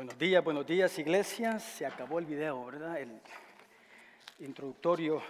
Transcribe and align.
Buenos 0.00 0.16
días, 0.16 0.42
buenos 0.42 0.66
días, 0.66 0.98
iglesia. 0.98 1.58
Se 1.58 1.84
acabó 1.84 2.20
el 2.20 2.24
video, 2.24 2.64
¿verdad? 2.64 2.98
El 2.98 3.20
introductorio. 4.38 5.20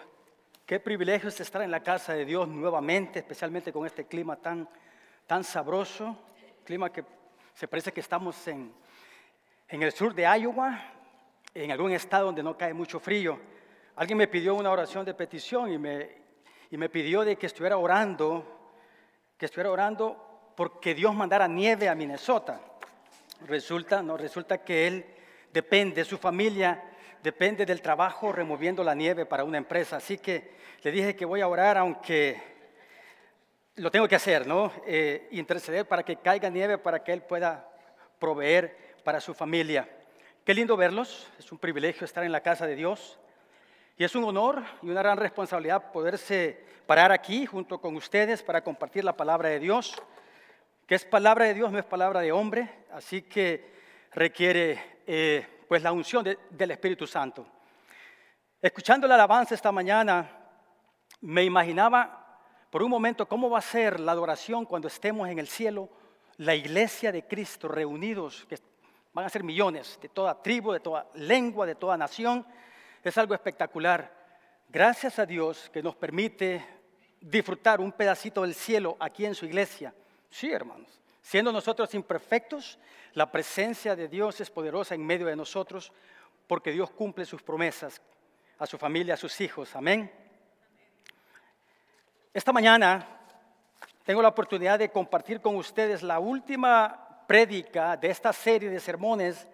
Qué 0.65 0.79
privilegio 0.79 1.29
es 1.29 1.41
estar 1.41 1.63
en 1.63 1.73
la 1.73 1.83
casa 1.83 2.15
de 2.15 2.25
Dios 2.25 2.47
nuevamente, 2.47 3.19
especialmente 3.19 3.73
con 3.73 3.85
este 3.85 4.05
clima 4.05 4.37
tan, 4.37 4.69
tan 5.27 5.43
sabroso. 5.43 6.17
Clima 6.65 6.93
que 6.93 7.05
se 7.53 7.67
parece 7.67 7.93
que 7.93 7.99
estamos 7.99 8.47
en, 8.47 8.73
en 9.67 9.83
el 9.83 9.91
sur 9.91 10.15
de 10.15 10.23
Iowa, 10.23 10.81
en 11.53 11.73
algún 11.73 11.91
estado 11.91 12.27
donde 12.27 12.45
no 12.45 12.57
cae 12.57 12.73
mucho 12.73 13.01
frío. 13.01 13.41
Alguien 13.97 14.19
me 14.19 14.29
pidió 14.29 14.55
una 14.55 14.71
oración 14.71 15.05
de 15.05 15.15
petición 15.15 15.73
y 15.73 15.79
me, 15.79 16.11
y 16.71 16.77
me 16.77 16.89
pidió 16.89 17.25
de 17.25 17.35
que 17.35 17.47
estuviera 17.47 17.77
orando, 17.77 18.77
que 19.37 19.47
estuviera 19.47 19.73
orando 19.73 20.53
porque 20.57 20.95
Dios 20.95 21.13
mandara 21.13 21.49
nieve 21.49 21.89
a 21.89 21.97
Minnesota. 21.97 22.61
Resulta, 23.47 24.03
no, 24.03 24.17
resulta 24.17 24.59
que 24.59 24.87
él 24.87 25.05
depende, 25.53 26.05
su 26.05 26.19
familia 26.19 26.83
depende 27.23 27.67
del 27.67 27.83
trabajo 27.83 28.33
removiendo 28.33 28.85
la 28.85 28.95
nieve 28.95 29.27
para 29.27 29.45
una 29.45 29.59
empresa. 29.59 29.97
Así 29.97 30.19
que 30.19 30.53
le 30.83 30.91
dije 30.91 31.17
que 31.17 31.25
voy 31.25 31.41
a 31.41 31.49
orar, 31.49 31.79
aunque 31.79 32.41
lo 33.77 33.91
tengo 33.91 34.09
que 34.09 34.17
hacer, 34.17 34.47
¿no? 34.47 34.73
Eh, 34.87 35.29
interceder 35.33 35.87
para 35.87 36.03
que 36.03 36.17
caiga 36.17 36.51
nieve, 36.51 36.79
para 36.79 37.03
que 37.03 37.13
él 37.13 37.23
pueda 37.23 37.69
proveer 38.19 38.77
para 39.05 39.21
su 39.21 39.35
familia. 39.35 39.89
Qué 40.45 40.55
lindo 40.55 40.77
verlos, 40.77 41.31
es 41.39 41.51
un 41.53 41.59
privilegio 41.59 42.05
estar 42.05 42.25
en 42.25 42.33
la 42.33 42.41
casa 42.41 42.67
de 42.67 42.77
Dios. 42.77 43.19
Y 43.97 44.05
es 44.05 44.15
un 44.15 44.25
honor 44.25 44.63
y 44.83 44.89
una 44.89 45.03
gran 45.03 45.19
responsabilidad 45.19 45.93
poderse 45.93 46.65
parar 46.87 47.13
aquí 47.13 47.45
junto 47.47 47.81
con 47.81 47.97
ustedes 47.97 48.43
para 48.43 48.65
compartir 48.65 49.05
la 49.05 49.17
palabra 49.17 49.51
de 49.51 49.59
Dios 49.59 49.95
que 50.91 50.97
es 50.97 51.05
palabra 51.05 51.45
de 51.45 51.55
Dios, 51.55 51.71
no 51.71 51.79
es 51.79 51.85
palabra 51.85 52.19
de 52.19 52.33
hombre, 52.33 52.69
así 52.91 53.23
que 53.23 53.75
requiere 54.11 55.03
eh, 55.07 55.65
pues 55.69 55.85
la 55.85 55.93
unción 55.93 56.27
del 56.51 56.71
Espíritu 56.73 57.07
Santo. 57.07 57.47
Escuchando 58.61 59.07
la 59.07 59.15
alabanza 59.15 59.55
esta 59.55 59.71
mañana, 59.71 60.29
me 61.21 61.45
imaginaba 61.45 62.41
por 62.71 62.83
un 62.83 62.91
momento 62.91 63.29
cómo 63.29 63.49
va 63.49 63.61
a 63.61 63.63
ser 63.63 64.01
la 64.01 64.11
adoración 64.11 64.65
cuando 64.67 64.89
estemos 64.89 65.29
en 65.29 65.39
el 65.39 65.47
cielo, 65.47 65.89
la 66.39 66.57
iglesia 66.57 67.13
de 67.13 67.25
Cristo 67.25 67.69
reunidos, 67.69 68.45
que 68.47 68.59
van 69.13 69.27
a 69.27 69.29
ser 69.29 69.45
millones 69.45 69.97
de 70.03 70.09
toda 70.09 70.43
tribu, 70.43 70.73
de 70.73 70.81
toda 70.81 71.07
lengua, 71.15 71.67
de 71.67 71.77
toda 71.77 71.97
nación. 71.97 72.45
Es 73.05 73.17
algo 73.17 73.35
espectacular. 73.35 74.13
Gracias 74.69 75.21
a 75.21 75.25
Dios 75.25 75.71
que 75.73 75.85
nos 75.85 75.95
permite 75.95 76.67
disfrutar 77.21 77.81
un 77.81 77.93
pedacito 77.93 78.43
del 78.43 78.57
cielo 78.57 78.97
aquí 78.99 79.25
en 79.25 79.37
su 79.37 79.47
iglesia. 79.47 79.95
Sí, 80.31 80.51
hermanos. 80.51 80.89
Siendo 81.23 81.53
nosotros 81.53 81.95
imperfectos, 81.95 82.79
la 83.15 83.31
presencia 83.31 83.95
de 83.95 84.09
Dios 84.09 84.41
es 84.41 84.51
poderosa 84.51 84.95
en 84.95 85.05
medio 85.05 85.27
de 85.27 85.37
nosotros 85.37 85.93
porque 86.47 86.73
Dios 86.73 86.91
cumple 86.91 87.25
sus 87.25 87.43
promesas 87.43 88.01
a 88.59 88.67
su 88.67 88.79
familia, 88.79 89.15
a 89.15 89.17
sus 89.17 89.41
hijos. 89.41 89.75
Amén. 89.77 90.11
Esta 92.33 92.53
mañana 92.53 93.07
tengo 94.05 94.23
la 94.23 94.29
oportunidad 94.29 94.79
de 94.79 94.91
compartir 94.91 95.41
con 95.41 95.57
ustedes 95.57 96.03
la 96.03 96.19
última 96.19 97.25
prédica 97.27 97.97
de 97.97 98.11
esta 98.11 98.33
serie 98.33 98.71
de 98.71 98.81
sermones 98.81 99.47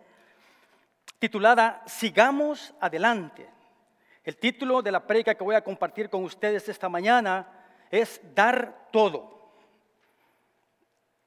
titulada 1.19 1.83
Sigamos 1.87 2.75
adelante. 2.81 3.49
El 4.25 4.37
título 4.37 4.83
de 4.83 4.93
la 4.93 5.07
prédica 5.07 5.35
que 5.35 5.45
voy 5.45 5.55
a 5.55 5.65
compartir 5.65 6.11
con 6.11 6.25
ustedes 6.25 6.69
esta 6.69 6.89
mañana 6.89 7.47
es 7.91 8.21
Dar 8.35 8.89
todo. 8.91 9.36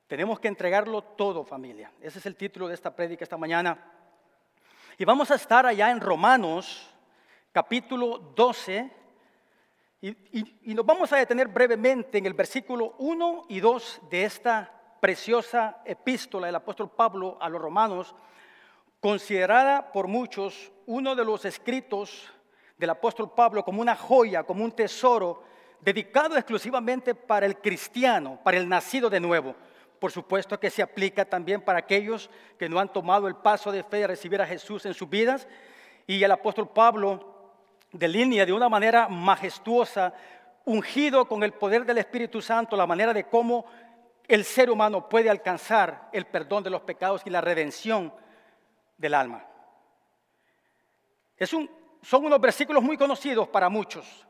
Tenemos 0.10 0.40
que 0.40 0.48
entregarlo 0.48 1.04
todo, 1.04 1.44
familia. 1.44 1.92
Ese 2.02 2.18
es 2.18 2.26
el 2.26 2.36
título 2.36 2.68
de 2.68 2.74
esta 2.74 2.96
prédica 2.96 3.24
esta 3.24 3.38
mañana. 3.38 3.78
Y 4.98 5.06
vamos 5.06 5.30
a 5.30 5.36
estar 5.36 5.68
allá 5.68 5.92
en 5.92 6.02
Romanos, 6.02 6.90
capítulo 7.52 8.18
12, 8.36 8.90
y, 10.02 10.74
nos 10.74 10.84
vamos 10.84 11.14
a 11.14 11.18
detener 11.18 11.48
brevemente 11.50 12.18
en 12.18 12.26
el 12.26 12.34
versículo 12.34 12.96
1 12.98 13.46
y 13.50 13.60
2 13.60 14.02
de 14.10 14.24
esta 14.24 14.72
preciosa 15.00 15.78
epístola 15.86 16.48
del 16.48 16.56
apóstol 16.56 16.90
Pablo 16.90 17.38
a 17.40 17.48
los 17.48 17.62
romanos, 17.62 18.16
considerada 19.00 19.92
por 19.92 20.08
muchos 20.08 20.72
uno 20.88 21.16
de 21.16 21.24
los 21.24 21.46
escritos 21.46 22.28
del 22.80 22.90
apóstol 22.90 23.32
Pablo 23.36 23.64
como 23.64 23.80
una 23.80 23.96
joya, 23.96 24.42
como 24.42 24.64
un 24.64 24.72
tesoro, 24.72 25.44
dedicado 25.80 26.36
exclusivamente 26.36 27.14
para 27.14 27.46
el 27.46 27.58
cristiano, 27.58 28.40
para 28.44 28.58
el 28.58 28.68
nacido 28.68 29.08
de 29.08 29.20
nuevo 29.20 29.56
por 30.00 30.12
supuesto 30.12 30.60
que 30.60 30.70
se 30.70 30.82
aplica 30.82 31.26
también 31.26 31.62
para 31.62 31.80
aquellos 31.80 32.30
que 32.58 32.70
no 32.70 32.80
han 32.80 32.92
tomado 32.92 33.28
el 33.28 33.36
paso 33.36 33.72
de 33.72 33.84
fe 33.84 33.98
de 33.98 34.08
recibir 34.08 34.42
a 34.42 34.48
Jesús 34.48 34.86
en 34.86 34.94
sus 34.94 35.10
vidas. 35.10 35.48
Y 36.08 36.24
el 36.24 36.32
apóstol 36.32 36.70
Pablo 36.70 37.54
delinea 37.92 38.46
de 38.46 38.54
una 38.54 38.70
manera 38.70 39.08
majestuosa, 39.10 40.14
ungido 40.66 41.28
con 41.28 41.44
el 41.44 41.54
poder 41.54 41.86
del 41.86 41.98
Espíritu 41.98 42.42
Santo, 42.42 42.78
la 42.78 42.88
manera 42.88 43.14
de 43.14 43.26
cómo 43.26 43.66
el 44.28 44.46
ser 44.46 44.70
humano 44.70 45.10
puede 45.10 45.30
alcanzar 45.30 46.10
el 46.14 46.26
perdón 46.26 46.64
de 46.64 46.70
los 46.70 46.82
pecados 46.82 47.22
y 47.26 47.30
la 47.30 47.42
redención 47.42 48.14
del 48.98 49.16
alma. 49.16 49.46
Es 51.36 51.52
un, 51.54 51.70
son 52.02 52.26
unos 52.26 52.40
versículos 52.40 52.84
muy 52.84 52.96
conocidos 52.98 53.48
para 53.48 53.70
muchos. 53.70 54.26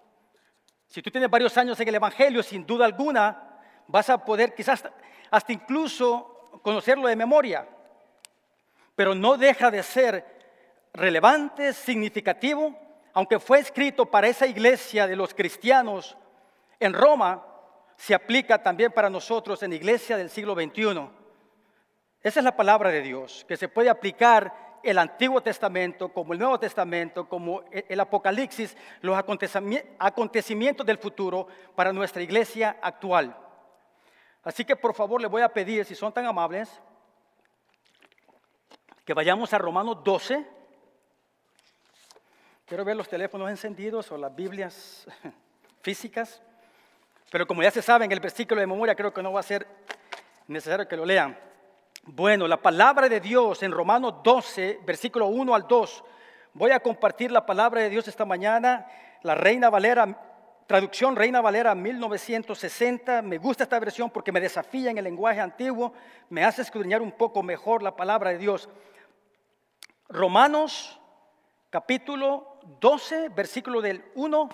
Si 0.87 1.01
tú 1.01 1.11
tienes 1.11 1.29
varios 1.29 1.55
años 1.57 1.79
en 1.79 1.87
el 1.87 1.95
Evangelio, 1.95 2.41
sin 2.41 2.65
duda 2.65 2.85
alguna, 2.85 3.48
vas 3.89 4.09
a 4.09 4.23
poder 4.23 4.53
quizás 4.53 4.83
hasta 5.31 5.51
incluso 5.51 6.59
conocerlo 6.61 7.07
de 7.07 7.15
memoria, 7.15 7.67
pero 8.95 9.15
no 9.15 9.35
deja 9.35 9.71
de 9.71 9.83
ser 9.83 10.25
relevante, 10.93 11.73
significativo, 11.73 12.75
aunque 13.13 13.39
fue 13.39 13.59
escrito 13.59 14.05
para 14.05 14.27
esa 14.27 14.45
iglesia 14.45 15.07
de 15.07 15.15
los 15.15 15.33
cristianos 15.33 16.15
en 16.79 16.93
Roma, 16.93 17.43
se 17.97 18.13
aplica 18.13 18.61
también 18.61 18.91
para 18.91 19.09
nosotros 19.09 19.61
en 19.63 19.73
iglesia 19.73 20.17
del 20.17 20.29
siglo 20.29 20.53
XXI. 20.53 21.09
Esa 22.21 22.39
es 22.39 22.43
la 22.43 22.55
palabra 22.55 22.91
de 22.91 23.01
Dios, 23.01 23.43
que 23.47 23.57
se 23.57 23.69
puede 23.69 23.89
aplicar 23.89 24.79
el 24.83 24.97
Antiguo 24.99 25.41
Testamento 25.41 26.09
como 26.09 26.33
el 26.33 26.39
Nuevo 26.39 26.59
Testamento, 26.59 27.27
como 27.27 27.63
el 27.71 27.99
Apocalipsis, 27.99 28.77
los 29.01 29.17
acontecimientos 29.17 30.85
del 30.85 30.97
futuro 30.99 31.47
para 31.75 31.91
nuestra 31.91 32.21
iglesia 32.21 32.77
actual. 32.81 33.35
Así 34.43 34.63
que 34.63 34.75
por 34.75 34.93
favor 34.93 35.21
le 35.21 35.27
voy 35.27 35.41
a 35.41 35.49
pedir, 35.49 35.83
si 35.85 35.95
son 35.95 36.13
tan 36.13 36.25
amables, 36.25 36.69
que 39.03 39.13
vayamos 39.13 39.53
a 39.53 39.57
Romanos 39.57 40.03
12. 40.03 40.45
Quiero 42.65 42.85
ver 42.85 42.95
los 42.95 43.09
teléfonos 43.09 43.49
encendidos 43.49 44.11
o 44.11 44.17
las 44.17 44.33
Biblias 44.33 45.07
físicas. 45.81 46.41
Pero 47.31 47.45
como 47.45 47.63
ya 47.63 47.71
se 47.71 47.81
sabe 47.81 48.05
en 48.05 48.11
el 48.11 48.19
versículo 48.19 48.61
de 48.61 48.67
memoria, 48.67 48.95
creo 48.95 49.13
que 49.13 49.21
no 49.21 49.33
va 49.33 49.41
a 49.41 49.43
ser 49.43 49.67
necesario 50.47 50.87
que 50.87 50.95
lo 50.95 51.05
lean. 51.05 51.37
Bueno, 52.03 52.47
la 52.47 52.57
palabra 52.57 53.09
de 53.09 53.19
Dios 53.19 53.61
en 53.61 53.71
Romanos 53.71 54.15
12, 54.23 54.81
versículo 54.85 55.27
1 55.27 55.53
al 55.53 55.67
2. 55.67 56.03
Voy 56.53 56.71
a 56.71 56.79
compartir 56.79 57.31
la 57.31 57.45
palabra 57.45 57.81
de 57.81 57.89
Dios 57.89 58.07
esta 58.07 58.25
mañana. 58.25 58.87
La 59.21 59.35
Reina 59.35 59.69
Valera 59.69 60.28
Traducción 60.69 61.15
Reina 61.15 61.41
Valera 61.41 61.73
1960. 61.73 63.23
Me 63.23 63.39
gusta 63.39 63.63
esta 63.63 63.79
versión 63.79 64.11
porque 64.11 64.31
me 64.31 64.39
desafía 64.39 64.91
en 64.91 64.99
el 64.99 65.03
lenguaje 65.03 65.41
antiguo, 65.41 65.93
me 66.29 66.45
hace 66.45 66.61
escudriñar 66.61 67.01
un 67.01 67.11
poco 67.11 67.41
mejor 67.41 67.81
la 67.81 67.95
palabra 67.95 68.29
de 68.29 68.37
Dios. 68.37 68.69
Romanos 70.09 71.01
capítulo 71.71 72.59
12, 72.79 73.29
versículo 73.29 73.81
del 73.81 74.05
1 74.13 74.49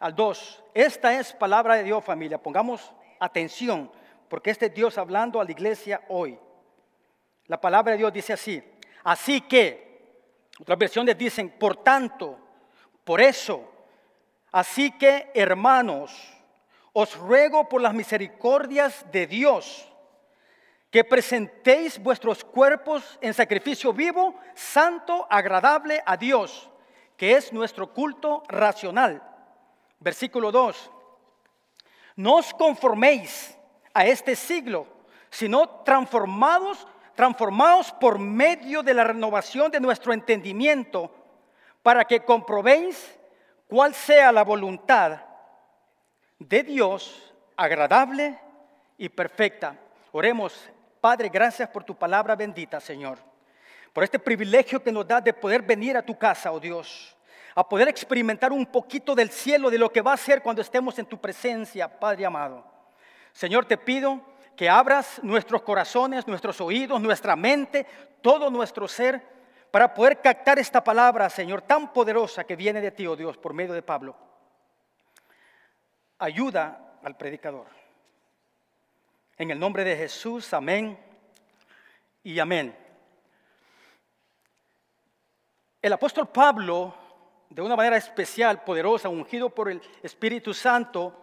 al 0.00 0.16
2. 0.16 0.64
Esta 0.74 1.16
es 1.16 1.32
palabra 1.34 1.76
de 1.76 1.84
Dios, 1.84 2.02
familia. 2.04 2.42
Pongamos 2.42 2.92
atención 3.20 3.92
porque 4.28 4.50
este 4.50 4.66
es 4.66 4.74
Dios 4.74 4.98
hablando 4.98 5.40
a 5.40 5.44
la 5.44 5.52
iglesia 5.52 6.02
hoy. 6.08 6.36
La 7.46 7.60
palabra 7.60 7.92
de 7.92 7.98
Dios 7.98 8.12
dice 8.12 8.32
así. 8.32 8.60
Así 9.04 9.42
que, 9.42 10.48
otras 10.58 10.78
versiones 10.80 11.16
dicen, 11.16 11.48
por 11.48 11.76
tanto, 11.76 12.40
por 13.04 13.20
eso, 13.20 13.71
Así 14.52 14.90
que, 14.92 15.30
hermanos, 15.34 16.12
os 16.92 17.16
ruego 17.16 17.68
por 17.68 17.80
las 17.80 17.94
misericordias 17.94 19.10
de 19.10 19.26
Dios 19.26 19.88
que 20.90 21.04
presentéis 21.04 21.98
vuestros 21.98 22.44
cuerpos 22.44 23.18
en 23.22 23.32
sacrificio 23.32 23.94
vivo, 23.94 24.34
santo, 24.54 25.26
agradable 25.30 26.02
a 26.04 26.18
Dios, 26.18 26.70
que 27.16 27.34
es 27.34 27.50
nuestro 27.50 27.94
culto 27.94 28.42
racional. 28.46 29.22
Versículo 30.00 30.52
2. 30.52 30.90
No 32.16 32.36
os 32.36 32.52
conforméis 32.52 33.56
a 33.94 34.04
este 34.04 34.36
siglo, 34.36 34.86
sino 35.30 35.66
transformados, 35.82 36.86
transformados 37.14 37.90
por 37.92 38.18
medio 38.18 38.82
de 38.82 38.92
la 38.92 39.04
renovación 39.04 39.70
de 39.70 39.80
nuestro 39.80 40.12
entendimiento, 40.12 41.10
para 41.82 42.04
que 42.04 42.22
comprobéis 42.22 43.18
cuál 43.72 43.94
sea 43.94 44.30
la 44.30 44.44
voluntad 44.44 45.18
de 46.38 46.62
Dios 46.62 47.32
agradable 47.56 48.38
y 48.98 49.08
perfecta. 49.08 49.74
Oremos, 50.12 50.68
Padre, 51.00 51.30
gracias 51.30 51.70
por 51.70 51.82
tu 51.82 51.94
palabra 51.94 52.36
bendita, 52.36 52.80
Señor. 52.80 53.16
por 53.94 54.04
este 54.04 54.18
privilegio 54.18 54.82
que 54.82 54.92
nos 54.92 55.08
da 55.08 55.22
de 55.22 55.32
poder 55.32 55.62
venir 55.62 55.96
a 55.96 56.02
tu 56.02 56.18
casa, 56.18 56.52
oh 56.52 56.60
Dios, 56.60 57.16
a 57.54 57.66
poder 57.66 57.88
experimentar 57.88 58.52
un 58.52 58.66
poquito 58.66 59.14
del 59.14 59.30
cielo, 59.30 59.70
de 59.70 59.78
lo 59.78 59.90
que 59.90 60.02
va 60.02 60.12
a 60.12 60.18
ser 60.18 60.42
cuando 60.42 60.60
estemos 60.60 60.98
en 60.98 61.06
tu 61.06 61.18
presencia, 61.18 61.88
Padre 61.88 62.26
amado. 62.26 62.66
Señor, 63.32 63.64
te 63.64 63.78
pido 63.78 64.20
que 64.54 64.68
abras 64.68 65.18
nuestros 65.22 65.62
corazones, 65.62 66.26
nuestros 66.26 66.60
oídos, 66.60 67.00
nuestra 67.00 67.36
mente, 67.36 67.86
todo 68.20 68.50
nuestro 68.50 68.86
ser, 68.86 69.22
para 69.72 69.94
poder 69.94 70.20
captar 70.20 70.58
esta 70.58 70.84
palabra, 70.84 71.30
Señor, 71.30 71.62
tan 71.62 71.94
poderosa 71.94 72.44
que 72.44 72.56
viene 72.56 72.82
de 72.82 72.90
ti, 72.90 73.06
oh 73.06 73.16
Dios, 73.16 73.38
por 73.38 73.54
medio 73.54 73.72
de 73.72 73.80
Pablo. 73.80 74.14
Ayuda 76.18 76.98
al 77.02 77.16
predicador. 77.16 77.66
En 79.38 79.50
el 79.50 79.58
nombre 79.58 79.82
de 79.82 79.96
Jesús, 79.96 80.52
amén 80.52 80.98
y 82.22 82.38
amén. 82.38 82.76
El 85.80 85.94
apóstol 85.94 86.28
Pablo, 86.28 86.94
de 87.48 87.62
una 87.62 87.74
manera 87.74 87.96
especial, 87.96 88.62
poderosa, 88.64 89.08
ungido 89.08 89.48
por 89.48 89.70
el 89.70 89.80
Espíritu 90.02 90.52
Santo, 90.52 91.18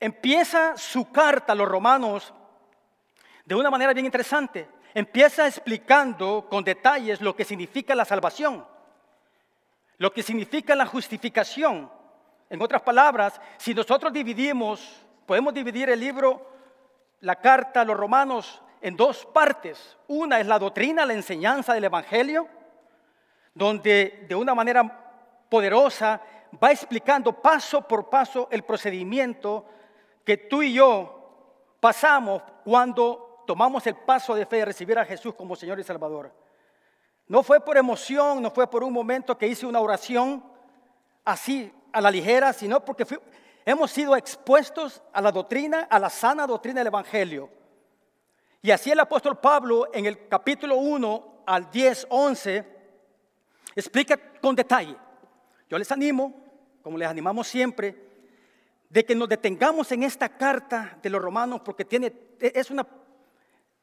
empieza 0.00 0.76
su 0.76 1.12
carta 1.12 1.52
a 1.52 1.56
los 1.56 1.68
romanos 1.68 2.34
de 3.44 3.54
una 3.54 3.70
manera 3.70 3.92
bien 3.92 4.06
interesante. 4.06 4.79
Empieza 4.94 5.46
explicando 5.46 6.46
con 6.50 6.64
detalles 6.64 7.20
lo 7.20 7.36
que 7.36 7.44
significa 7.44 7.94
la 7.94 8.04
salvación, 8.04 8.66
lo 9.98 10.12
que 10.12 10.22
significa 10.22 10.74
la 10.74 10.86
justificación. 10.86 11.90
En 12.48 12.60
otras 12.60 12.82
palabras, 12.82 13.40
si 13.58 13.72
nosotros 13.74 14.12
dividimos, 14.12 15.04
podemos 15.26 15.54
dividir 15.54 15.90
el 15.90 16.00
libro, 16.00 16.50
la 17.20 17.36
carta 17.36 17.82
a 17.82 17.84
los 17.84 17.96
romanos 17.96 18.60
en 18.80 18.96
dos 18.96 19.26
partes. 19.26 19.96
Una 20.08 20.40
es 20.40 20.46
la 20.46 20.58
doctrina, 20.58 21.06
la 21.06 21.12
enseñanza 21.12 21.74
del 21.74 21.84
Evangelio, 21.84 22.48
donde 23.54 24.24
de 24.28 24.34
una 24.34 24.54
manera 24.54 25.46
poderosa 25.48 26.20
va 26.62 26.72
explicando 26.72 27.32
paso 27.32 27.82
por 27.82 28.08
paso 28.08 28.48
el 28.50 28.62
procedimiento 28.62 29.66
que 30.24 30.36
tú 30.36 30.62
y 30.62 30.72
yo 30.74 31.76
pasamos 31.80 32.42
cuando 32.64 33.29
tomamos 33.50 33.84
el 33.88 33.96
paso 33.96 34.36
de 34.36 34.46
fe 34.46 34.58
de 34.58 34.66
recibir 34.66 34.96
a 34.96 35.04
Jesús 35.04 35.34
como 35.34 35.56
Señor 35.56 35.80
y 35.80 35.82
Salvador. 35.82 36.32
No 37.26 37.42
fue 37.42 37.58
por 37.58 37.76
emoción, 37.76 38.40
no 38.40 38.52
fue 38.52 38.70
por 38.70 38.84
un 38.84 38.92
momento 38.92 39.36
que 39.36 39.48
hice 39.48 39.66
una 39.66 39.80
oración 39.80 40.44
así 41.24 41.72
a 41.92 42.00
la 42.00 42.12
ligera, 42.12 42.52
sino 42.52 42.84
porque 42.84 43.04
hemos 43.64 43.90
sido 43.90 44.14
expuestos 44.14 45.02
a 45.12 45.20
la 45.20 45.32
doctrina, 45.32 45.88
a 45.90 45.98
la 45.98 46.08
sana 46.08 46.46
doctrina 46.46 46.78
del 46.78 46.86
Evangelio. 46.86 47.50
Y 48.62 48.70
así 48.70 48.92
el 48.92 49.00
apóstol 49.00 49.40
Pablo 49.40 49.88
en 49.92 50.06
el 50.06 50.28
capítulo 50.28 50.76
1 50.76 51.42
al 51.44 51.68
10, 51.72 52.06
11, 52.08 52.64
explica 53.74 54.16
con 54.40 54.54
detalle. 54.54 54.96
Yo 55.68 55.76
les 55.76 55.90
animo, 55.90 56.32
como 56.84 56.96
les 56.96 57.08
animamos 57.08 57.48
siempre, 57.48 57.96
de 58.88 59.04
que 59.04 59.16
nos 59.16 59.28
detengamos 59.28 59.90
en 59.90 60.04
esta 60.04 60.28
carta 60.28 60.98
de 61.02 61.10
los 61.10 61.20
romanos 61.20 61.62
porque 61.64 61.84
tiene, 61.84 62.12
es 62.38 62.70
una, 62.70 62.86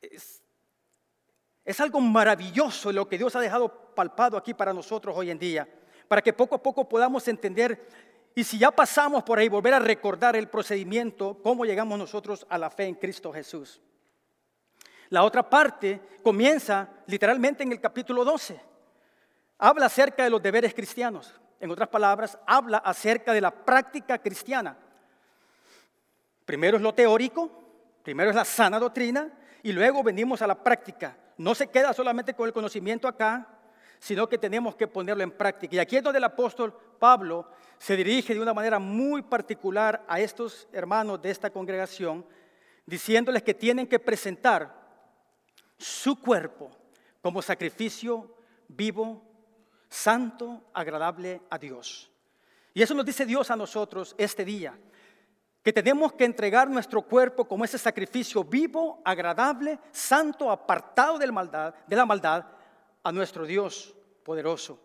es, 0.01 1.79
algo 1.79 1.99
maravilloso 1.99 2.91
lo 2.91 3.07
que 3.07 3.17
Dios 3.17 3.35
ha 3.35 3.39
dejado 3.39 3.93
palpado 3.93 4.37
aquí 4.37 4.53
para 4.53 4.73
nosotros 4.73 5.15
hoy 5.17 5.31
en 5.31 5.39
día, 5.39 5.67
para 6.07 6.21
que 6.21 6.33
poco 6.33 6.55
a 6.55 6.63
poco 6.63 6.87
podamos 6.87 7.27
entender 7.27 7.87
y 8.37 8.43
si 8.43 8.59
ya 8.59 8.69
pasamos 8.69 9.23
por 9.23 9.39
ahí, 9.39 9.49
volver 9.49 9.73
a 9.73 9.79
recordar 9.79 10.35
el 10.35 10.47
procedimiento, 10.47 11.39
cómo 11.41 11.65
llegamos 11.65 11.97
nosotros 11.97 12.45
a 12.49 12.59
la 12.59 12.69
fe 12.69 12.85
en 12.85 12.93
Cristo 12.93 13.33
Jesús. 13.33 13.81
La 15.09 15.23
otra 15.23 15.49
parte 15.49 15.99
comienza 16.21 16.87
literalmente 17.07 17.63
en 17.63 17.71
el 17.71 17.81
capítulo 17.81 18.23
12. 18.23 18.61
Habla 19.57 19.87
acerca 19.87 20.23
de 20.23 20.29
los 20.29 20.43
deberes 20.43 20.75
cristianos. 20.75 21.33
En 21.59 21.71
otras 21.71 21.89
palabras, 21.89 22.37
habla 22.45 22.77
acerca 22.77 23.33
de 23.33 23.41
la 23.41 23.49
práctica 23.49 24.19
cristiana. 24.19 24.77
Primero 26.45 26.77
es 26.77 26.83
lo 26.83 26.93
teórico, 26.93 27.66
primero 28.07 28.29
es 28.29 28.37
la 28.37 28.45
sana 28.45 28.79
doctrina 28.79 29.29
y 29.61 29.73
luego 29.73 30.01
venimos 30.01 30.41
a 30.41 30.47
la 30.47 30.63
práctica. 30.63 31.17
No 31.39 31.53
se 31.53 31.67
queda 31.67 31.91
solamente 31.91 32.33
con 32.33 32.47
el 32.47 32.53
conocimiento 32.53 33.05
acá, 33.05 33.45
sino 33.99 34.29
que 34.29 34.37
tenemos 34.37 34.77
que 34.77 34.87
ponerlo 34.87 35.23
en 35.23 35.31
práctica. 35.31 35.75
Y 35.75 35.79
aquí 35.79 35.97
es 35.97 36.03
donde 36.03 36.19
el 36.19 36.23
apóstol 36.23 36.73
Pablo 36.97 37.51
se 37.77 37.97
dirige 37.97 38.33
de 38.33 38.39
una 38.39 38.53
manera 38.53 38.79
muy 38.79 39.23
particular 39.23 40.05
a 40.07 40.21
estos 40.21 40.69
hermanos 40.71 41.21
de 41.21 41.31
esta 41.31 41.49
congregación, 41.49 42.25
diciéndoles 42.85 43.43
que 43.43 43.53
tienen 43.53 43.85
que 43.85 43.99
presentar 43.99 44.73
su 45.77 46.17
cuerpo 46.17 46.71
como 47.21 47.41
sacrificio 47.41 48.37
vivo, 48.69 49.21
santo, 49.89 50.63
agradable 50.73 51.41
a 51.49 51.57
Dios. 51.57 52.09
Y 52.73 52.81
eso 52.81 52.93
nos 52.93 53.05
dice 53.05 53.25
Dios 53.25 53.51
a 53.51 53.57
nosotros 53.57 54.15
este 54.17 54.45
día, 54.45 54.79
que 55.67 55.73
tenemos 55.73 56.13
que 56.13 56.23
entregar 56.23 56.69
nuestro 56.69 57.01
cuerpo 57.01 57.45
como 57.45 57.65
ese 57.65 57.77
sacrificio 57.77 58.41
vivo, 58.41 59.01
agradable, 59.03 59.77
santo, 59.91 60.49
apartado 60.49 61.19
de 61.19 61.27
la 61.27 61.33
maldad, 61.33 61.75
de 61.85 61.95
la 61.97 62.05
maldad 62.05 62.45
a 63.03 63.11
nuestro 63.11 63.45
Dios 63.45 63.93
poderoso. 64.23 64.79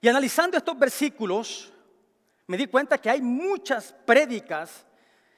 Y 0.00 0.08
analizando 0.08 0.56
estos 0.56 0.76
versículos, 0.76 1.72
me 2.48 2.56
di 2.56 2.66
cuenta 2.66 2.98
que 2.98 3.08
hay 3.08 3.22
muchas 3.22 3.94
prédicas, 4.04 4.84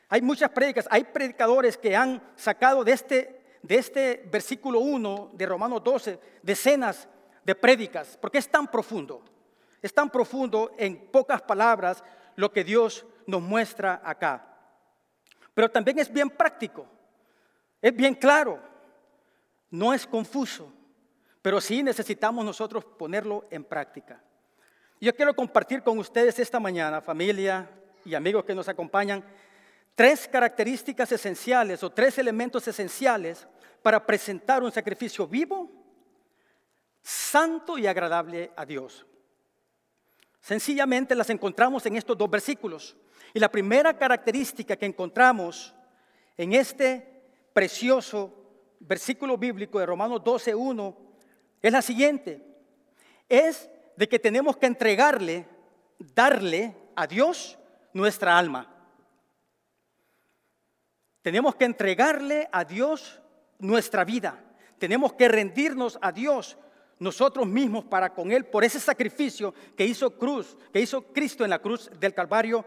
hay 0.09 0.23
muchas 0.23 0.49
prédicas, 0.49 0.89
hay 0.91 1.05
predicadores 1.05 1.77
que 1.77 1.95
han 1.95 2.33
sacado 2.35 2.85
de 2.85 2.93
este 2.93 3.45
de 3.61 3.75
este 3.75 4.27
versículo 4.33 4.79
1 4.81 5.33
de 5.35 5.45
Romanos 5.45 5.85
12 5.85 6.19
decenas 6.43 7.07
de 7.45 7.55
prédicas, 7.55 8.17
porque 8.19 8.39
es 8.39 8.49
tan 8.49 8.69
profundo, 8.69 9.23
es 9.83 9.93
tan 9.93 10.09
profundo 10.09 10.73
en 10.79 10.97
pocas 11.09 11.43
palabras 11.43 12.03
lo 12.37 12.51
que 12.51 12.65
Dios 12.65 13.05
nos 13.27 13.43
muestra 13.43 14.01
acá. 14.05 14.47
Pero 15.55 15.71
también 15.71 15.99
es 15.99 16.13
bien 16.13 16.31
práctico, 16.31 16.87
es 17.81 17.95
bien 17.95 18.15
claro, 18.15 18.61
no 19.71 19.93
es 19.93 20.07
confuso, 20.07 20.73
pero 21.43 21.61
sí 21.61 21.83
necesitamos 21.83 22.45
nosotros 22.45 22.85
ponerlo 22.85 23.47
en 23.51 23.65
práctica. 23.65 24.23
Yo 25.01 25.15
quiero 25.15 25.35
compartir 25.35 25.83
con 25.83 25.99
ustedes 25.99 26.39
esta 26.39 26.61
mañana, 26.61 27.01
familia 27.01 27.69
y 28.05 28.15
amigos 28.15 28.45
que 28.45 28.55
nos 28.55 28.69
acompañan, 28.69 29.25
tres 29.95 30.29
características 30.29 31.11
esenciales 31.13 31.83
o 31.83 31.91
tres 31.91 32.19
elementos 32.19 32.67
esenciales 32.69 33.47
para 33.83 34.07
presentar 34.07 34.63
un 34.63 34.71
sacrificio 34.71 35.27
vivo, 35.27 35.71
santo 37.03 37.77
y 37.79 37.87
agradable 37.87 38.53
a 38.57 38.65
Dios. 38.65 39.05
Sencillamente 40.43 41.15
las 41.15 41.31
encontramos 41.31 41.87
en 41.87 41.97
estos 41.97 42.19
dos 42.19 42.29
versículos. 42.29 42.97
Y 43.33 43.39
la 43.39 43.51
primera 43.51 43.97
característica 43.97 44.77
que 44.77 44.87
encontramos 44.87 45.73
en 46.37 46.53
este 46.53 47.23
precioso 47.53 48.35
versículo 48.81 49.39
bíblico 49.39 49.79
de 49.79 49.87
Romanos 49.87 50.21
12.1 50.23 50.97
es 51.63 51.73
la 51.73 51.81
siguiente. 51.81 52.45
Es 53.29 53.71
de 53.97 54.09
que 54.09 54.19
tenemos 54.19 54.57
que 54.57 54.67
entregarle, 54.67 55.47
darle 55.99 56.77
a 56.97 57.07
Dios 57.07 57.57
nuestra 57.93 58.37
alma. 58.37 58.69
Tenemos 61.23 61.55
que 61.55 61.67
entregarle 61.67 62.49
a 62.51 62.65
Dios 62.65 63.21
nuestra 63.61 64.05
vida. 64.05 64.43
Tenemos 64.79 65.13
que 65.13 65.29
rendirnos 65.29 66.01
a 66.03 66.11
Dios 66.11 66.59
nosotros 67.03 67.47
mismos 67.47 67.85
para 67.85 68.15
con 68.15 68.31
Él 68.31 68.45
por 68.47 68.65
ese 68.65 68.79
sacrificio 68.79 69.53
que 69.77 69.85
hizo 69.85 70.11
cruz, 70.17 70.57
que 70.73 70.81
hizo 70.81 71.03
Cristo 71.13 71.45
en 71.45 71.51
la 71.51 71.59
cruz 71.59 71.91
del 71.99 72.15
Calvario 72.15 72.65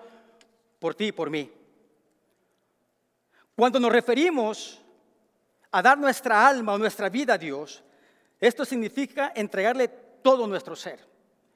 por 0.79 0.93
ti 0.93 1.05
y 1.05 1.11
por 1.11 1.29
mí. 1.29 1.51
Cuando 3.55 3.79
nos 3.79 3.91
referimos 3.91 4.81
a 5.71 5.81
dar 5.81 5.97
nuestra 5.97 6.47
alma 6.47 6.73
o 6.73 6.77
nuestra 6.77 7.09
vida 7.09 7.35
a 7.35 7.37
Dios, 7.37 7.83
esto 8.39 8.65
significa 8.65 9.31
entregarle 9.33 9.87
todo 9.87 10.45
nuestro 10.45 10.75
ser, 10.75 10.99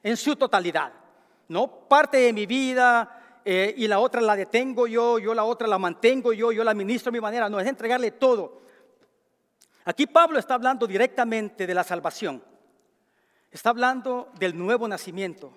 en 0.02 0.16
su 0.16 0.34
totalidad. 0.36 0.92
No 1.48 1.86
parte 1.88 2.16
de 2.16 2.32
mi 2.32 2.46
vida, 2.46 3.40
eh, 3.44 3.74
y 3.76 3.86
la 3.86 4.00
otra 4.00 4.20
la 4.20 4.36
detengo 4.36 4.86
yo, 4.86 5.18
yo 5.18 5.34
la 5.34 5.44
otra 5.44 5.66
la 5.68 5.78
mantengo 5.78 6.32
yo, 6.32 6.52
yo 6.52 6.64
la 6.64 6.70
administro 6.70 7.10
a 7.10 7.12
mi 7.12 7.20
manera. 7.20 7.48
No, 7.48 7.60
es 7.60 7.66
entregarle 7.66 8.12
todo. 8.12 8.62
Aquí 9.84 10.06
Pablo 10.06 10.38
está 10.38 10.54
hablando 10.54 10.86
directamente 10.86 11.66
de 11.66 11.74
la 11.74 11.84
salvación. 11.84 12.42
Está 13.50 13.70
hablando 13.70 14.30
del 14.38 14.56
nuevo 14.56 14.86
nacimiento. 14.86 15.52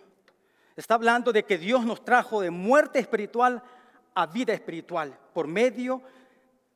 Está 0.76 0.96
hablando 0.96 1.32
de 1.32 1.44
que 1.44 1.58
Dios 1.58 1.86
nos 1.86 2.04
trajo 2.04 2.42
de 2.42 2.50
muerte 2.50 3.00
espiritual 3.00 3.62
a 4.16 4.26
vida 4.26 4.54
espiritual 4.54 5.18
por 5.34 5.48
medio 5.48 6.02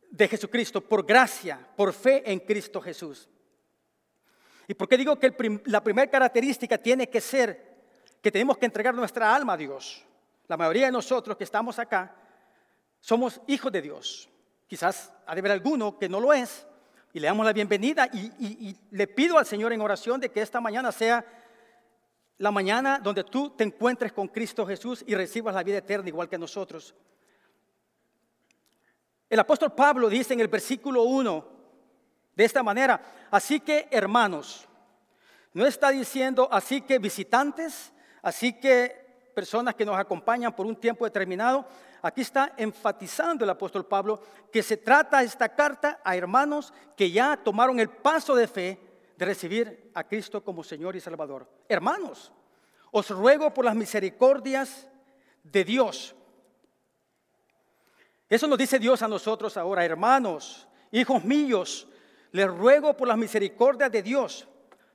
de 0.09 0.27
Jesucristo, 0.27 0.81
por 0.81 1.05
gracia, 1.05 1.59
por 1.75 1.93
fe 1.93 2.31
en 2.31 2.39
Cristo 2.39 2.81
Jesús. 2.81 3.27
¿Y 4.67 4.73
por 4.73 4.87
qué 4.87 4.97
digo 4.97 5.17
que 5.17 5.61
la 5.65 5.83
primera 5.83 6.09
característica 6.09 6.77
tiene 6.77 7.09
que 7.09 7.21
ser 7.21 7.67
que 8.21 8.31
tenemos 8.31 8.57
que 8.57 8.65
entregar 8.65 8.93
nuestra 8.93 9.33
alma 9.33 9.53
a 9.53 9.57
Dios? 9.57 10.03
la 10.47 10.57
mayoría 10.57 10.85
de 10.85 10.91
nosotros 10.91 11.37
que 11.37 11.43
estamos 11.43 11.77
acá, 11.77 12.15
somos 12.99 13.41
hijos 13.47 13.71
de 13.71 13.81
Dios. 13.81 14.29
Quizás 14.67 15.11
ha 15.25 15.33
de 15.33 15.39
haber 15.39 15.51
alguno 15.51 15.97
que 15.97 16.09
no 16.09 16.19
lo 16.19 16.33
es, 16.33 16.65
y 17.17 17.19
le 17.19 17.25
damos 17.25 17.47
la 17.47 17.51
bienvenida 17.51 18.07
y, 18.13 18.77
le 18.91 19.07
pido 19.07 19.39
al 19.39 19.45
Señor 19.47 19.73
en 19.73 19.81
oración 19.81 20.21
de 20.21 20.29
que 20.29 20.39
esta 20.39 20.61
mañana 20.61 20.91
sea 20.91 21.25
la 22.37 22.51
mañana 22.51 22.99
donde 22.99 23.23
tú 23.23 23.49
te 23.49 23.63
encuentres 23.63 24.13
con 24.13 24.27
Cristo 24.27 24.67
Jesús 24.67 25.03
y 25.07 25.15
recibas 25.15 25.55
la 25.55 25.63
vida 25.63 25.79
eterna 25.79 26.07
igual 26.09 26.29
que 26.29 26.37
nosotros. 26.37 26.93
El 29.27 29.39
apóstol 29.39 29.73
Pablo 29.73 30.09
dice 30.09 30.35
en 30.35 30.41
el 30.41 30.47
versículo 30.47 31.05
1 31.05 31.47
de 32.35 32.45
esta 32.45 32.61
manera, 32.61 33.01
así 33.31 33.61
que 33.61 33.87
hermanos, 33.89 34.67
no 35.53 35.65
está 35.65 35.89
diciendo 35.89 36.47
así 36.51 36.81
que 36.81 36.99
visitantes, 36.99 37.93
así 38.21 38.53
que 38.53 39.31
personas 39.33 39.73
que 39.73 39.85
nos 39.85 39.97
acompañan 39.97 40.55
por 40.55 40.67
un 40.67 40.75
tiempo 40.75 41.03
determinado, 41.03 41.67
aquí 42.07 42.21
está 42.21 42.53
enfatizando 42.57 43.43
el 43.43 43.49
apóstol 43.49 43.85
Pablo 43.85 44.21
que 44.51 44.63
se 44.63 44.77
trata 44.77 45.23
esta 45.23 45.49
carta 45.49 45.99
a 46.03 46.15
hermanos 46.15 46.73
que 46.95 47.11
ya 47.11 47.37
tomaron 47.37 47.79
el 47.79 47.89
paso 47.89 48.35
de 48.35 48.47
fe 48.47 48.79
de 49.17 49.25
recibir 49.25 49.91
a 49.93 50.03
Cristo 50.03 50.43
como 50.43 50.63
Señor 50.63 50.95
y 50.95 51.01
Salvador. 51.01 51.49
Hermanos, 51.67 52.31
os 52.91 53.09
ruego 53.09 53.53
por 53.53 53.65
las 53.65 53.75
misericordias 53.75 54.87
de 55.43 55.63
Dios. 55.63 56.15
Eso 58.29 58.47
nos 58.47 58.57
dice 58.57 58.79
Dios 58.79 59.01
a 59.01 59.07
nosotros 59.07 59.57
ahora, 59.57 59.83
hermanos, 59.83 60.67
hijos 60.91 61.23
míos, 61.23 61.87
les 62.31 62.47
ruego 62.47 62.95
por 62.95 63.07
las 63.07 63.17
misericordias 63.17 63.91
de 63.91 64.01
Dios 64.01 64.47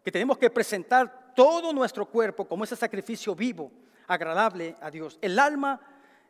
que 0.05 0.13
tenemos 0.13 0.39
que 0.39 0.51
presentar 0.51 1.35
todo 1.35 1.73
nuestro 1.73 2.07
cuerpo 2.07 2.47
como 2.47 2.65
ese 2.65 2.77
sacrificio 2.77 3.35
vivo, 3.35 3.71
agradable 4.07 4.77
a 4.81 4.91
Dios. 4.91 5.19
El 5.21 5.39
alma 5.39 5.81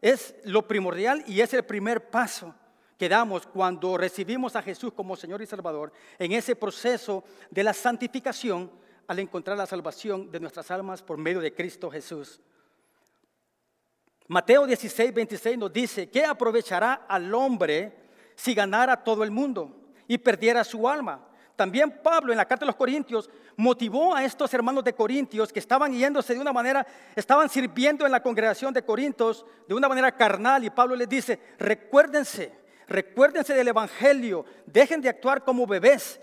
es 0.02 0.34
lo 0.44 0.66
primordial 0.66 1.24
y 1.26 1.40
es 1.40 1.54
el 1.54 1.62
primer 1.62 2.10
paso 2.10 2.54
que 2.98 3.08
damos 3.08 3.46
cuando 3.46 3.96
recibimos 3.96 4.54
a 4.56 4.62
Jesús 4.62 4.92
como 4.92 5.16
Señor 5.16 5.40
y 5.40 5.46
Salvador 5.46 5.92
en 6.18 6.32
ese 6.32 6.56
proceso 6.56 7.24
de 7.50 7.62
la 7.62 7.72
santificación 7.72 8.70
al 9.06 9.18
encontrar 9.20 9.56
la 9.56 9.66
salvación 9.66 10.30
de 10.30 10.40
nuestras 10.40 10.70
almas 10.70 11.02
por 11.02 11.18
medio 11.18 11.40
de 11.40 11.54
Cristo 11.54 11.90
Jesús. 11.90 12.40
Mateo 14.28 14.66
16, 14.66 15.14
26 15.14 15.58
nos 15.58 15.72
dice, 15.72 16.08
¿qué 16.10 16.24
aprovechará 16.24 17.06
al 17.08 17.32
hombre 17.34 17.92
si 18.34 18.54
ganara 18.54 19.02
todo 19.02 19.22
el 19.24 19.30
mundo 19.30 19.92
y 20.08 20.18
perdiera 20.18 20.64
su 20.64 20.88
alma? 20.88 21.28
También 21.56 22.00
Pablo 22.02 22.32
en 22.32 22.38
la 22.38 22.46
carta 22.46 22.64
de 22.64 22.68
los 22.68 22.76
Corintios 22.76 23.28
motivó 23.56 24.14
a 24.14 24.24
estos 24.24 24.52
hermanos 24.54 24.84
de 24.84 24.94
Corintios 24.94 25.52
que 25.52 25.58
estaban 25.58 25.92
yéndose 25.92 26.34
de 26.34 26.40
una 26.40 26.52
manera, 26.52 26.86
estaban 27.14 27.48
sirviendo 27.48 28.06
en 28.06 28.12
la 28.12 28.22
congregación 28.22 28.72
de 28.72 28.84
Corintios 28.84 29.44
de 29.68 29.74
una 29.74 29.88
manera 29.88 30.12
carnal 30.12 30.64
y 30.64 30.70
Pablo 30.70 30.96
les 30.96 31.08
dice, 31.08 31.38
recuérdense 31.58 32.62
Recuérdense 32.92 33.54
del 33.54 33.68
Evangelio, 33.68 34.44
dejen 34.66 35.00
de 35.00 35.08
actuar 35.08 35.44
como 35.44 35.66
bebés. 35.66 36.20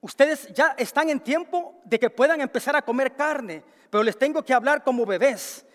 Ustedes 0.00 0.46
ya 0.54 0.76
están 0.78 1.10
en 1.10 1.18
tiempo 1.18 1.80
de 1.84 1.98
que 1.98 2.08
puedan 2.08 2.40
empezar 2.40 2.76
a 2.76 2.82
comer 2.82 3.16
carne, 3.16 3.64
pero 3.90 4.04
les 4.04 4.16
tengo 4.16 4.44
que 4.44 4.54
hablar 4.54 4.84
como 4.84 5.04
bebés. 5.04 5.66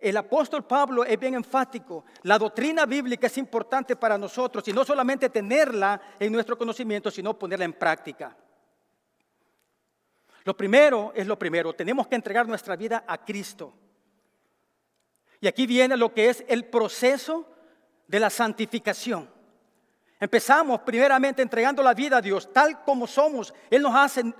El 0.00 0.16
apóstol 0.16 0.64
Pablo 0.64 1.04
es 1.04 1.18
bien 1.20 1.34
enfático. 1.34 2.04
La 2.22 2.38
doctrina 2.38 2.86
bíblica 2.86 3.26
es 3.26 3.36
importante 3.36 3.96
para 3.96 4.16
nosotros 4.16 4.66
y 4.66 4.72
no 4.72 4.82
solamente 4.84 5.28
tenerla 5.28 6.00
en 6.18 6.32
nuestro 6.32 6.56
conocimiento, 6.56 7.10
sino 7.10 7.38
ponerla 7.38 7.66
en 7.66 7.74
práctica. 7.74 8.34
Lo 10.44 10.56
primero 10.56 11.12
es 11.14 11.26
lo 11.26 11.38
primero, 11.38 11.74
tenemos 11.74 12.08
que 12.08 12.14
entregar 12.14 12.48
nuestra 12.48 12.76
vida 12.76 13.04
a 13.06 13.18
Cristo. 13.18 13.74
Y 15.38 15.46
aquí 15.46 15.66
viene 15.66 15.98
lo 15.98 16.14
que 16.14 16.30
es 16.30 16.44
el 16.48 16.64
proceso 16.64 17.46
de 18.06 18.20
la 18.20 18.30
santificación. 18.30 19.28
Empezamos 20.18 20.80
primeramente 20.80 21.42
entregando 21.42 21.82
la 21.82 21.94
vida 21.94 22.18
a 22.18 22.22
Dios 22.22 22.52
tal 22.52 22.82
como 22.84 23.06
somos. 23.06 23.52
Él 23.70 23.82
nos 23.82 23.94
hace, 23.94 24.34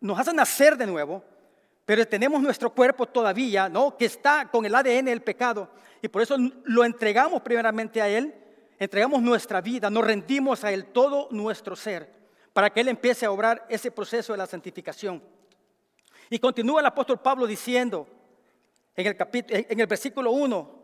nos 0.00 0.18
hace 0.18 0.32
nacer 0.32 0.76
de 0.76 0.86
nuevo, 0.86 1.24
pero 1.92 2.08
tenemos 2.08 2.40
nuestro 2.40 2.72
cuerpo 2.72 3.04
todavía, 3.04 3.68
¿no? 3.68 3.98
Que 3.98 4.06
está 4.06 4.48
con 4.50 4.64
el 4.64 4.74
ADN 4.74 5.04
del 5.04 5.20
pecado. 5.20 5.68
Y 6.00 6.08
por 6.08 6.22
eso 6.22 6.38
lo 6.64 6.86
entregamos 6.86 7.42
primeramente 7.42 8.00
a 8.00 8.08
Él, 8.08 8.34
entregamos 8.78 9.20
nuestra 9.20 9.60
vida, 9.60 9.90
nos 9.90 10.02
rendimos 10.02 10.64
a 10.64 10.72
Él 10.72 10.86
todo 10.86 11.28
nuestro 11.32 11.76
ser, 11.76 12.10
para 12.54 12.70
que 12.70 12.80
Él 12.80 12.88
empiece 12.88 13.26
a 13.26 13.30
obrar 13.30 13.66
ese 13.68 13.90
proceso 13.90 14.32
de 14.32 14.38
la 14.38 14.46
santificación. 14.46 15.22
Y 16.30 16.38
continúa 16.38 16.80
el 16.80 16.86
apóstol 16.86 17.20
Pablo 17.20 17.46
diciendo 17.46 18.08
en 18.96 19.08
el, 19.08 19.16
en 19.68 19.80
el 19.80 19.86
versículo 19.86 20.30
1, 20.30 20.82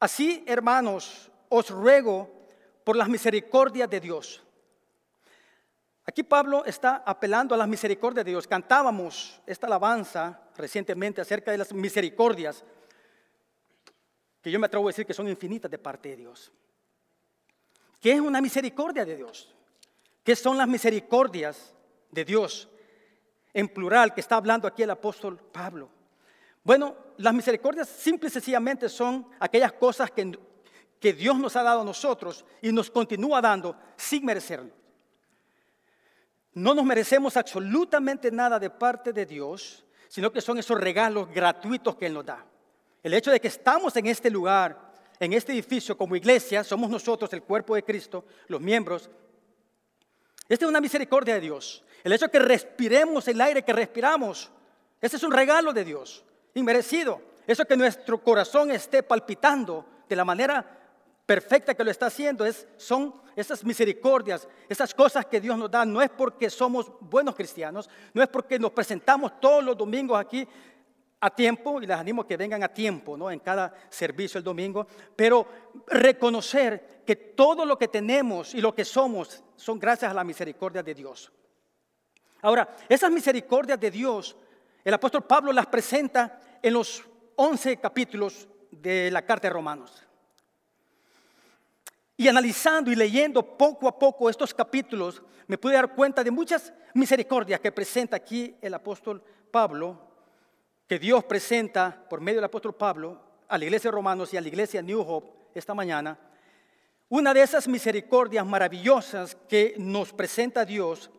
Así, 0.00 0.42
hermanos, 0.44 1.30
os 1.48 1.70
ruego 1.70 2.28
por 2.82 2.96
las 2.96 3.08
misericordias 3.08 3.88
de 3.88 4.00
Dios. 4.00 4.42
Aquí 6.08 6.22
Pablo 6.22 6.64
está 6.64 7.02
apelando 7.04 7.54
a 7.54 7.58
las 7.58 7.68
misericordias 7.68 8.24
de 8.24 8.30
Dios. 8.30 8.46
Cantábamos 8.46 9.42
esta 9.44 9.66
alabanza 9.66 10.40
recientemente 10.56 11.20
acerca 11.20 11.50
de 11.50 11.58
las 11.58 11.70
misericordias, 11.74 12.64
que 14.40 14.50
yo 14.50 14.58
me 14.58 14.64
atrevo 14.64 14.88
a 14.88 14.88
decir 14.88 15.04
que 15.04 15.12
son 15.12 15.28
infinitas 15.28 15.70
de 15.70 15.76
parte 15.76 16.08
de 16.08 16.16
Dios. 16.16 16.50
¿Qué 18.00 18.12
es 18.12 18.20
una 18.20 18.40
misericordia 18.40 19.04
de 19.04 19.16
Dios? 19.16 19.54
¿Qué 20.24 20.34
son 20.34 20.56
las 20.56 20.66
misericordias 20.66 21.74
de 22.10 22.24
Dios? 22.24 22.70
En 23.52 23.68
plural, 23.68 24.14
que 24.14 24.22
está 24.22 24.36
hablando 24.36 24.66
aquí 24.66 24.84
el 24.84 24.90
apóstol 24.90 25.36
Pablo. 25.52 25.90
Bueno, 26.64 26.96
las 27.18 27.34
misericordias 27.34 27.86
simple 27.86 28.30
y 28.30 28.32
sencillamente 28.32 28.88
son 28.88 29.28
aquellas 29.38 29.74
cosas 29.74 30.10
que, 30.10 30.38
que 30.98 31.12
Dios 31.12 31.38
nos 31.38 31.54
ha 31.54 31.62
dado 31.62 31.82
a 31.82 31.84
nosotros 31.84 32.46
y 32.62 32.72
nos 32.72 32.90
continúa 32.90 33.42
dando 33.42 33.76
sin 33.98 34.24
merecerlo. 34.24 34.78
No 36.54 36.74
nos 36.74 36.84
merecemos 36.84 37.36
absolutamente 37.36 38.30
nada 38.30 38.58
de 38.58 38.70
parte 38.70 39.12
de 39.12 39.26
Dios, 39.26 39.84
sino 40.08 40.32
que 40.32 40.40
son 40.40 40.58
esos 40.58 40.80
regalos 40.80 41.28
gratuitos 41.32 41.96
que 41.96 42.06
Él 42.06 42.14
nos 42.14 42.26
da. 42.26 42.44
El 43.02 43.14
hecho 43.14 43.30
de 43.30 43.40
que 43.40 43.48
estamos 43.48 43.94
en 43.96 44.06
este 44.06 44.30
lugar, 44.30 44.92
en 45.20 45.32
este 45.32 45.52
edificio 45.52 45.96
como 45.96 46.16
iglesia, 46.16 46.64
somos 46.64 46.90
nosotros 46.90 47.32
el 47.32 47.42
cuerpo 47.42 47.74
de 47.74 47.84
Cristo, 47.84 48.24
los 48.48 48.60
miembros. 48.60 49.10
Esta 50.48 50.64
es 50.64 50.68
una 50.68 50.80
misericordia 50.80 51.34
de 51.34 51.40
Dios. 51.40 51.84
El 52.02 52.12
hecho 52.12 52.26
de 52.26 52.32
que 52.32 52.38
respiremos 52.38 53.28
el 53.28 53.40
aire 53.40 53.62
que 53.62 53.72
respiramos, 53.72 54.50
ese 55.00 55.16
es 55.16 55.22
un 55.22 55.32
regalo 55.32 55.72
de 55.72 55.84
Dios 55.84 56.24
inmerecido. 56.54 57.20
Eso 57.46 57.64
que 57.64 57.76
nuestro 57.76 58.22
corazón 58.22 58.70
esté 58.70 59.02
palpitando 59.02 59.86
de 60.08 60.16
la 60.16 60.24
manera 60.24 60.77
perfecta 61.28 61.74
que 61.74 61.84
lo 61.84 61.90
está 61.90 62.06
haciendo 62.06 62.46
es, 62.46 62.66
son 62.78 63.14
esas 63.36 63.62
misericordias, 63.62 64.48
esas 64.66 64.94
cosas 64.94 65.26
que 65.26 65.42
Dios 65.42 65.58
nos 65.58 65.70
da. 65.70 65.84
No 65.84 66.00
es 66.00 66.08
porque 66.08 66.48
somos 66.48 66.90
buenos 67.00 67.34
cristianos, 67.34 67.90
no 68.14 68.22
es 68.22 68.28
porque 68.28 68.58
nos 68.58 68.72
presentamos 68.72 69.38
todos 69.38 69.62
los 69.62 69.76
domingos 69.76 70.18
aquí 70.18 70.48
a 71.20 71.28
tiempo, 71.28 71.82
y 71.82 71.86
les 71.86 71.98
animo 71.98 72.22
a 72.22 72.26
que 72.26 72.38
vengan 72.38 72.62
a 72.62 72.68
tiempo, 72.68 73.14
¿no? 73.14 73.30
En 73.30 73.40
cada 73.40 73.74
servicio 73.90 74.38
el 74.38 74.44
domingo, 74.44 74.86
pero 75.14 75.46
reconocer 75.88 77.02
que 77.04 77.16
todo 77.16 77.66
lo 77.66 77.76
que 77.76 77.88
tenemos 77.88 78.54
y 78.54 78.62
lo 78.62 78.74
que 78.74 78.86
somos 78.86 79.44
son 79.54 79.78
gracias 79.78 80.10
a 80.10 80.14
la 80.14 80.24
misericordia 80.24 80.82
de 80.82 80.94
Dios. 80.94 81.30
Ahora, 82.40 82.74
esas 82.88 83.10
misericordias 83.10 83.78
de 83.78 83.90
Dios 83.90 84.34
el 84.82 84.94
apóstol 84.94 85.24
Pablo 85.24 85.52
las 85.52 85.66
presenta 85.66 86.40
en 86.62 86.72
los 86.72 87.04
11 87.36 87.76
capítulos 87.76 88.48
de 88.70 89.10
la 89.10 89.20
carta 89.20 89.48
de 89.48 89.52
Romanos. 89.52 90.07
Y 92.20 92.26
analizando 92.26 92.90
y 92.90 92.96
leyendo 92.96 93.56
poco 93.56 93.86
a 93.86 93.96
poco 93.96 94.28
estos 94.28 94.52
capítulos, 94.52 95.22
me 95.46 95.56
pude 95.56 95.74
dar 95.74 95.94
cuenta 95.94 96.24
de 96.24 96.32
muchas 96.32 96.72
misericordias 96.92 97.60
que 97.60 97.70
presenta 97.70 98.16
aquí 98.16 98.56
el 98.60 98.74
apóstol 98.74 99.22
Pablo, 99.52 99.96
que 100.88 100.98
Dios 100.98 101.22
presenta 101.22 102.04
por 102.10 102.20
medio 102.20 102.38
del 102.38 102.46
apóstol 102.46 102.74
Pablo 102.74 103.22
a 103.46 103.56
la 103.56 103.64
iglesia 103.64 103.92
de 103.92 103.94
Romanos 103.94 104.34
y 104.34 104.36
a 104.36 104.40
la 104.40 104.48
iglesia 104.48 104.82
New 104.82 105.00
Hope 105.00 105.30
esta 105.54 105.74
mañana. 105.74 106.18
Una 107.08 107.32
de 107.32 107.40
esas 107.40 107.68
misericordias 107.68 108.44
maravillosas 108.44 109.36
que 109.48 109.76
nos 109.78 110.12
presenta 110.12 110.64
Dios 110.64 111.12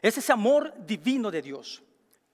es 0.00 0.16
ese 0.16 0.32
amor 0.32 0.72
divino 0.86 1.30
de 1.30 1.42
Dios. 1.42 1.82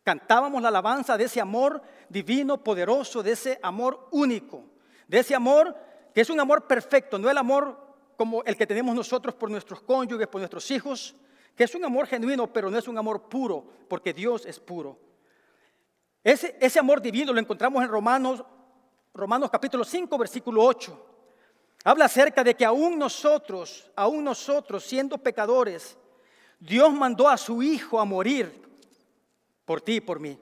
Cantábamos 0.04 0.62
la 0.62 0.68
alabanza 0.68 1.18
de 1.18 1.24
ese 1.24 1.40
amor 1.40 1.82
divino, 2.08 2.62
poderoso, 2.62 3.20
de 3.20 3.32
ese 3.32 3.58
amor 3.64 4.06
único, 4.12 4.62
de 5.08 5.18
ese 5.18 5.34
amor 5.34 5.76
que 6.16 6.22
es 6.22 6.30
un 6.30 6.40
amor 6.40 6.66
perfecto, 6.66 7.18
no 7.18 7.28
el 7.28 7.36
amor 7.36 7.78
como 8.16 8.42
el 8.44 8.56
que 8.56 8.66
tenemos 8.66 8.94
nosotros 8.94 9.34
por 9.34 9.50
nuestros 9.50 9.82
cónyuges, 9.82 10.26
por 10.26 10.40
nuestros 10.40 10.70
hijos, 10.70 11.14
que 11.54 11.64
es 11.64 11.74
un 11.74 11.84
amor 11.84 12.06
genuino, 12.06 12.50
pero 12.50 12.70
no 12.70 12.78
es 12.78 12.88
un 12.88 12.96
amor 12.96 13.28
puro, 13.28 13.66
porque 13.86 14.14
Dios 14.14 14.46
es 14.46 14.58
puro. 14.58 14.98
Ese, 16.24 16.56
ese 16.58 16.78
amor 16.78 17.02
divino 17.02 17.34
lo 17.34 17.38
encontramos 17.38 17.82
en 17.82 17.90
Romanos, 17.90 18.42
Romanos 19.12 19.50
capítulo 19.50 19.84
5, 19.84 20.16
versículo 20.16 20.64
8. 20.64 21.06
Habla 21.84 22.06
acerca 22.06 22.42
de 22.42 22.54
que 22.54 22.64
aún 22.64 22.98
nosotros, 22.98 23.90
aún 23.94 24.24
nosotros 24.24 24.84
siendo 24.84 25.18
pecadores, 25.18 25.98
Dios 26.58 26.94
mandó 26.94 27.28
a 27.28 27.36
su 27.36 27.62
Hijo 27.62 28.00
a 28.00 28.06
morir 28.06 28.50
por 29.66 29.82
ti 29.82 29.96
y 29.96 30.00
por 30.00 30.18
mí. 30.18 30.38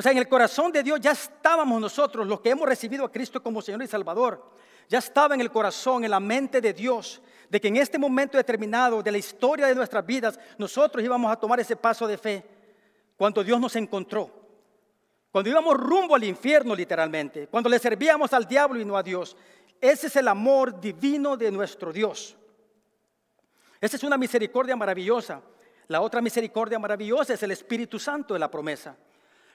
O 0.00 0.02
sea, 0.02 0.12
en 0.12 0.16
el 0.18 0.28
corazón 0.28 0.72
de 0.72 0.82
Dios 0.82 0.98
ya 0.98 1.10
estábamos 1.10 1.78
nosotros, 1.78 2.26
los 2.26 2.40
que 2.40 2.48
hemos 2.48 2.66
recibido 2.66 3.04
a 3.04 3.12
Cristo 3.12 3.42
como 3.42 3.60
Señor 3.60 3.82
y 3.82 3.86
Salvador. 3.86 4.42
ya 4.88 4.98
estaba 4.98 5.34
en 5.34 5.42
el 5.42 5.50
corazón, 5.50 6.06
en 6.06 6.10
la 6.10 6.18
mente 6.18 6.62
de 6.62 6.72
Dios, 6.72 7.20
de 7.50 7.60
que 7.60 7.68
en 7.68 7.76
este 7.76 7.98
momento 7.98 8.38
determinado 8.38 9.02
de 9.02 9.12
la 9.12 9.18
historia 9.18 9.66
de 9.66 9.74
nuestras 9.74 10.06
vidas, 10.06 10.40
nosotros 10.56 11.04
íbamos 11.04 11.30
a 11.30 11.36
tomar 11.36 11.60
ese 11.60 11.76
paso 11.76 12.06
de 12.06 12.16
fe 12.16 12.42
cuando 13.14 13.44
Dios 13.44 13.60
nos 13.60 13.76
encontró. 13.76 14.30
Cuando 15.30 15.50
íbamos 15.50 15.76
rumbo 15.76 16.14
al 16.14 16.24
infierno 16.24 16.74
literalmente, 16.74 17.46
cuando 17.48 17.68
le 17.68 17.78
servíamos 17.78 18.32
al 18.32 18.48
diablo 18.48 18.80
y 18.80 18.86
no 18.86 18.96
a 18.96 19.02
Dios. 19.02 19.36
Ese 19.82 20.06
es 20.06 20.16
el 20.16 20.28
amor 20.28 20.80
divino 20.80 21.36
de 21.36 21.50
nuestro 21.50 21.92
Dios. 21.92 22.38
Esa 23.78 23.96
es 23.98 24.02
una 24.02 24.16
misericordia 24.16 24.76
maravillosa. 24.76 25.42
La 25.88 26.00
otra 26.00 26.22
misericordia 26.22 26.78
maravillosa 26.78 27.34
es 27.34 27.42
el 27.42 27.50
Espíritu 27.50 27.98
Santo 27.98 28.32
de 28.32 28.40
la 28.40 28.50
promesa. 28.50 28.96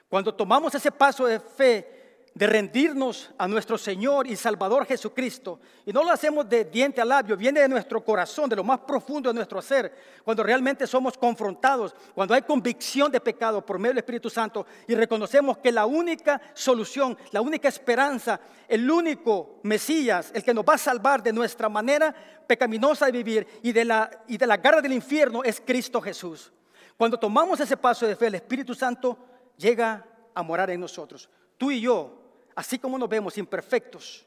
Cuando 0.10 0.34
tomamos 0.34 0.74
ese 0.76 0.92
paso 0.92 1.26
de 1.26 1.40
fe, 1.40 1.96
de 2.36 2.48
rendirnos 2.48 3.32
a 3.38 3.48
nuestro 3.48 3.78
Señor 3.78 4.28
y 4.28 4.36
Salvador 4.36 4.86
Jesucristo. 4.86 5.62
Y 5.86 5.94
no 5.94 6.04
lo 6.04 6.12
hacemos 6.12 6.48
de 6.50 6.66
diente 6.66 7.00
a 7.00 7.06
labio, 7.06 7.38
viene 7.38 7.62
de 7.62 7.70
nuestro 7.70 8.04
corazón, 8.04 8.50
de 8.50 8.58
lo 8.58 8.64
más 8.64 8.80
profundo 8.80 9.30
de 9.30 9.36
nuestro 9.36 9.62
ser, 9.62 9.96
cuando 10.22 10.44
realmente 10.44 10.86
somos 10.86 11.18
confrontados, 11.18 11.96
cuando 12.14 12.34
hay 12.34 12.42
convicción 12.42 13.10
de 13.10 13.22
pecado 13.22 13.66
por 13.66 13.80
medio 13.80 13.94
del 13.94 14.00
Espíritu 14.00 14.30
Santo 14.30 14.66
y 14.86 14.96
reconocemos 14.96 15.60
que 15.60 15.72
la 15.72 15.86
única 15.86 16.42
solución, 16.54 17.18
la 17.32 17.40
única 17.40 17.70
esperanza, 17.70 18.38
el 18.68 18.92
único 18.92 19.62
Mesías, 19.64 20.32
el 20.34 20.44
que 20.44 20.54
nos 20.54 20.66
va 20.66 20.74
a 20.74 20.78
salvar 20.78 21.24
de 21.24 21.32
nuestra 21.32 21.70
manera 21.70 22.14
pecaminosa 22.46 23.06
de 23.06 23.14
vivir 23.14 23.48
y 23.64 23.72
de 23.72 23.86
la, 23.86 24.12
y 24.28 24.38
de 24.38 24.46
la 24.46 24.58
garra 24.58 24.82
del 24.82 24.92
infierno 24.92 25.42
es 25.42 25.62
Cristo 25.66 26.02
Jesús. 26.02 26.52
Cuando 26.98 27.18
tomamos 27.18 27.62
ese 27.62 27.78
paso 27.78 28.06
de 28.06 28.18
fe, 28.18 28.28
el 28.28 28.36
Espíritu 28.36 28.76
Santo 28.76 29.18
llega 29.58 30.06
a 30.34 30.44
morar 30.44 30.70
en 30.70 30.80
nosotros. 30.80 31.30
Tú 31.58 31.72
y 31.72 31.82
yo 31.82 32.26
así 32.56 32.80
como 32.80 32.98
nos 32.98 33.10
vemos 33.10 33.38
imperfectos, 33.38 34.26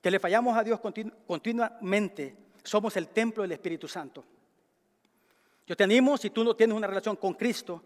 que 0.00 0.10
le 0.10 0.20
fallamos 0.20 0.56
a 0.56 0.62
Dios 0.62 0.78
continuamente, 1.26 2.36
somos 2.62 2.96
el 2.96 3.08
templo 3.08 3.42
del 3.42 3.52
Espíritu 3.52 3.88
Santo. 3.88 4.22
Yo 5.66 5.74
te 5.74 5.84
animo, 5.84 6.18
si 6.18 6.28
tú 6.28 6.44
no 6.44 6.54
tienes 6.54 6.76
una 6.76 6.86
relación 6.86 7.16
con 7.16 7.32
Cristo, 7.32 7.82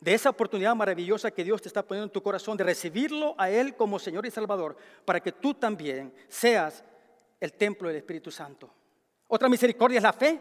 de 0.00 0.14
esa 0.14 0.30
oportunidad 0.30 0.74
maravillosa 0.74 1.30
que 1.30 1.44
Dios 1.44 1.60
te 1.60 1.68
está 1.68 1.82
poniendo 1.82 2.06
en 2.06 2.12
tu 2.12 2.22
corazón, 2.22 2.56
de 2.56 2.64
recibirlo 2.64 3.34
a 3.36 3.50
Él 3.50 3.76
como 3.76 3.98
Señor 3.98 4.24
y 4.24 4.30
Salvador, 4.30 4.76
para 5.04 5.20
que 5.20 5.32
tú 5.32 5.52
también 5.54 6.14
seas 6.28 6.82
el 7.38 7.52
templo 7.52 7.88
del 7.88 7.98
Espíritu 7.98 8.30
Santo. 8.30 8.70
Otra 9.26 9.48
misericordia 9.48 9.98
es 9.98 10.02
la 10.02 10.12
fe. 10.12 10.40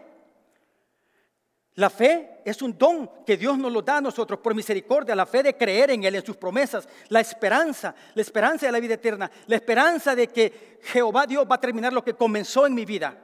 La 1.77 1.91
fe 1.91 2.41
es 2.43 2.63
un 2.63 2.75
don 2.75 3.07
que 3.23 3.37
Dios 3.37 3.55
nos 3.55 3.71
lo 3.71 3.83
da 3.83 3.97
a 3.97 4.01
nosotros 4.01 4.39
por 4.39 4.55
misericordia, 4.55 5.15
la 5.15 5.27
fe 5.27 5.43
de 5.43 5.55
creer 5.55 5.91
en 5.91 6.03
Él, 6.03 6.15
en 6.15 6.25
sus 6.25 6.35
promesas, 6.35 6.89
la 7.09 7.19
esperanza, 7.19 7.93
la 8.15 8.21
esperanza 8.23 8.65
de 8.65 8.71
la 8.71 8.79
vida 8.79 8.95
eterna, 8.95 9.29
la 9.45 9.55
esperanza 9.57 10.15
de 10.15 10.27
que 10.27 10.79
Jehová 10.81 11.27
Dios 11.27 11.45
va 11.49 11.55
a 11.55 11.61
terminar 11.61 11.93
lo 11.93 12.03
que 12.03 12.15
comenzó 12.15 12.65
en 12.65 12.73
mi 12.73 12.83
vida, 12.83 13.15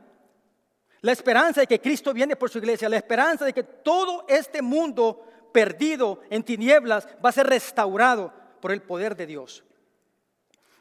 la 1.01 1.11
esperanza 1.11 1.61
de 1.61 1.67
que 1.67 1.81
Cristo 1.81 2.13
viene 2.13 2.35
por 2.35 2.51
su 2.51 2.59
iglesia, 2.59 2.89
la 2.89 2.97
esperanza 2.97 3.43
de 3.43 3.53
que 3.53 3.63
todo 3.63 4.23
este 4.27 4.61
mundo 4.61 5.25
perdido 5.51 6.19
en 6.29 6.43
tinieblas 6.43 7.07
va 7.25 7.29
a 7.29 7.33
ser 7.33 7.47
restaurado 7.47 8.31
por 8.61 8.71
el 8.71 8.83
poder 8.83 9.15
de 9.15 9.25
Dios. 9.25 9.63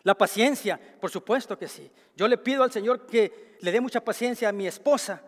La 0.03 0.15
paciencia, 0.15 0.79
por 1.01 1.11
supuesto 1.11 1.57
que 1.57 1.69
sí. 1.69 1.91
Yo 2.17 2.29
le 2.29 2.37
pido 2.37 2.65
al 2.65 2.71
Señor 2.71 3.07
que 3.07 3.57
le 3.61 3.73
dé 3.73 3.81
mucha 3.81 4.05
paciencia 4.05 4.51
a 4.51 4.53
mi 4.53 4.67
esposa 4.67 5.23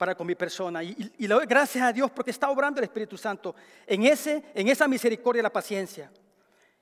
para 0.00 0.14
con 0.14 0.26
mi 0.26 0.34
persona. 0.34 0.82
Y, 0.82 1.12
le 1.18 1.28
doy 1.28 1.44
gracias 1.44 1.84
a 1.84 1.92
Dios 1.92 2.10
porque 2.10 2.30
está 2.30 2.48
obrando 2.48 2.80
el 2.80 2.84
Espíritu 2.84 3.18
Santo 3.18 3.54
en, 3.86 4.04
ese, 4.04 4.42
en 4.54 4.68
esa 4.68 4.88
misericordia 4.88 5.40
y 5.40 5.42
la 5.42 5.52
paciencia. 5.52 6.10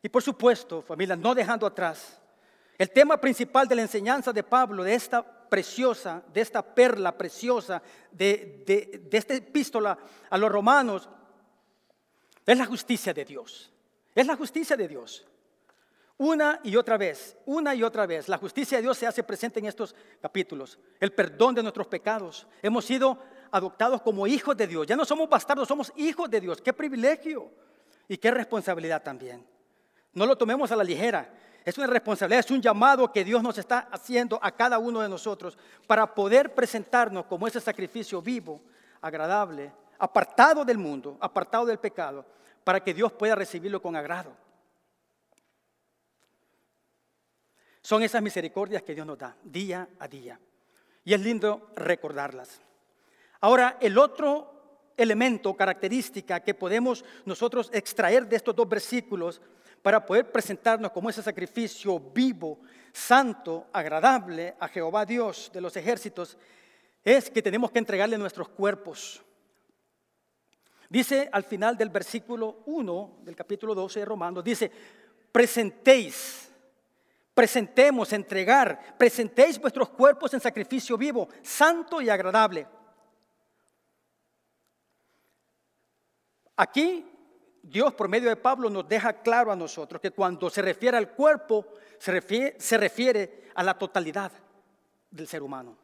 Y 0.00 0.08
por 0.08 0.22
supuesto, 0.22 0.82
familia, 0.82 1.16
no 1.16 1.34
dejando 1.34 1.66
atrás 1.66 2.16
el 2.78 2.88
tema 2.90 3.20
principal 3.20 3.66
de 3.66 3.74
la 3.74 3.82
enseñanza 3.82 4.32
de 4.32 4.44
Pablo, 4.44 4.84
de 4.84 4.94
esta 4.94 5.20
preciosa, 5.48 6.22
de 6.32 6.42
esta 6.42 6.62
perla 6.62 7.18
preciosa, 7.18 7.82
de, 8.12 8.62
de, 8.64 9.00
de 9.10 9.18
esta 9.18 9.34
epístola 9.34 9.98
a 10.30 10.38
los 10.38 10.52
romanos, 10.52 11.08
es 12.46 12.56
la 12.56 12.66
justicia 12.66 13.12
de 13.12 13.24
Dios. 13.24 13.72
Es 14.14 14.28
la 14.28 14.36
justicia 14.36 14.76
de 14.76 14.86
Dios. 14.86 15.26
Una 16.18 16.58
y 16.64 16.74
otra 16.74 16.98
vez, 16.98 17.36
una 17.46 17.76
y 17.76 17.84
otra 17.84 18.04
vez, 18.04 18.28
la 18.28 18.38
justicia 18.38 18.78
de 18.78 18.82
Dios 18.82 18.98
se 18.98 19.06
hace 19.06 19.22
presente 19.22 19.60
en 19.60 19.66
estos 19.66 19.94
capítulos. 20.20 20.76
El 20.98 21.12
perdón 21.12 21.54
de 21.54 21.62
nuestros 21.62 21.86
pecados. 21.86 22.44
Hemos 22.60 22.84
sido 22.84 23.18
adoptados 23.52 24.02
como 24.02 24.26
hijos 24.26 24.56
de 24.56 24.66
Dios. 24.66 24.84
Ya 24.84 24.96
no 24.96 25.04
somos 25.04 25.28
bastardos, 25.28 25.68
somos 25.68 25.92
hijos 25.96 26.28
de 26.28 26.40
Dios. 26.40 26.60
Qué 26.60 26.72
privilegio 26.72 27.52
y 28.08 28.18
qué 28.18 28.32
responsabilidad 28.32 29.00
también. 29.00 29.46
No 30.12 30.26
lo 30.26 30.36
tomemos 30.36 30.72
a 30.72 30.76
la 30.76 30.82
ligera. 30.82 31.32
Es 31.64 31.78
una 31.78 31.86
responsabilidad, 31.86 32.40
es 32.40 32.50
un 32.50 32.62
llamado 32.62 33.12
que 33.12 33.22
Dios 33.22 33.40
nos 33.40 33.56
está 33.56 33.88
haciendo 33.92 34.40
a 34.42 34.50
cada 34.50 34.78
uno 34.80 35.00
de 35.00 35.08
nosotros 35.08 35.56
para 35.86 36.14
poder 36.14 36.52
presentarnos 36.52 37.26
como 37.26 37.46
ese 37.46 37.60
sacrificio 37.60 38.20
vivo, 38.20 38.60
agradable, 39.00 39.70
apartado 40.00 40.64
del 40.64 40.78
mundo, 40.78 41.16
apartado 41.20 41.66
del 41.66 41.78
pecado, 41.78 42.24
para 42.64 42.82
que 42.82 42.92
Dios 42.92 43.12
pueda 43.12 43.36
recibirlo 43.36 43.80
con 43.80 43.94
agrado. 43.94 44.47
Son 47.88 48.02
esas 48.02 48.20
misericordias 48.20 48.82
que 48.82 48.94
Dios 48.94 49.06
nos 49.06 49.16
da 49.16 49.34
día 49.42 49.88
a 49.98 50.06
día. 50.06 50.38
Y 51.06 51.14
es 51.14 51.20
lindo 51.22 51.70
recordarlas. 51.74 52.60
Ahora, 53.40 53.78
el 53.80 53.96
otro 53.96 54.92
elemento, 54.94 55.56
característica 55.56 56.40
que 56.40 56.52
podemos 56.52 57.02
nosotros 57.24 57.70
extraer 57.72 58.28
de 58.28 58.36
estos 58.36 58.54
dos 58.54 58.68
versículos 58.68 59.40
para 59.80 60.04
poder 60.04 60.30
presentarnos 60.30 60.92
como 60.92 61.08
ese 61.08 61.22
sacrificio 61.22 61.98
vivo, 61.98 62.60
santo, 62.92 63.68
agradable 63.72 64.54
a 64.60 64.68
Jehová 64.68 65.06
Dios 65.06 65.50
de 65.54 65.62
los 65.62 65.74
ejércitos, 65.74 66.36
es 67.02 67.30
que 67.30 67.40
tenemos 67.40 67.70
que 67.70 67.78
entregarle 67.78 68.18
nuestros 68.18 68.50
cuerpos. 68.50 69.22
Dice 70.90 71.30
al 71.32 71.44
final 71.44 71.74
del 71.78 71.88
versículo 71.88 72.64
1 72.66 73.20
del 73.22 73.34
capítulo 73.34 73.74
12 73.74 74.00
de 74.00 74.04
Romanos, 74.04 74.44
dice, 74.44 74.70
presentéis 75.32 76.47
presentemos, 77.38 78.12
entregar, 78.12 78.96
presentéis 78.98 79.60
vuestros 79.60 79.90
cuerpos 79.90 80.34
en 80.34 80.40
sacrificio 80.40 80.98
vivo, 80.98 81.28
santo 81.40 82.00
y 82.00 82.10
agradable. 82.10 82.66
Aquí 86.56 87.06
Dios 87.62 87.94
por 87.94 88.08
medio 88.08 88.28
de 88.28 88.34
Pablo 88.34 88.68
nos 88.68 88.88
deja 88.88 89.22
claro 89.22 89.52
a 89.52 89.56
nosotros 89.56 90.02
que 90.02 90.10
cuando 90.10 90.50
se 90.50 90.62
refiere 90.62 90.96
al 90.96 91.10
cuerpo, 91.10 91.64
se 91.96 92.10
refiere, 92.76 93.44
a 93.54 93.62
la 93.62 93.78
totalidad 93.78 94.32
del 95.08 95.28
ser 95.28 95.40
humano, 95.40 95.78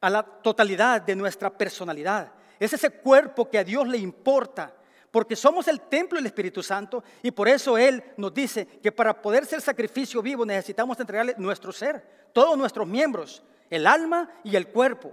a 0.00 0.08
la 0.08 0.22
totalidad 0.22 1.02
de 1.02 1.16
nuestra 1.16 1.50
personalidad. 1.50 2.32
Es 2.60 2.72
ese 2.72 2.90
cuerpo 2.90 3.50
que 3.50 3.58
a 3.58 3.64
Dios 3.64 3.88
le 3.88 3.98
importa, 3.98 4.72
porque 5.10 5.36
somos 5.36 5.68
el 5.68 5.80
templo 5.80 6.16
del 6.16 6.26
Espíritu 6.26 6.62
Santo 6.62 7.02
y 7.22 7.30
por 7.30 7.48
eso 7.48 7.78
Él 7.78 8.02
nos 8.16 8.34
dice 8.34 8.66
que 8.66 8.92
para 8.92 9.20
poder 9.20 9.46
ser 9.46 9.60
sacrificio 9.60 10.22
vivo 10.22 10.44
necesitamos 10.44 10.98
entregarle 11.00 11.34
nuestro 11.38 11.72
ser, 11.72 12.28
todos 12.32 12.56
nuestros 12.58 12.86
miembros, 12.86 13.42
el 13.70 13.86
alma 13.86 14.30
y 14.44 14.56
el 14.56 14.68
cuerpo. 14.68 15.12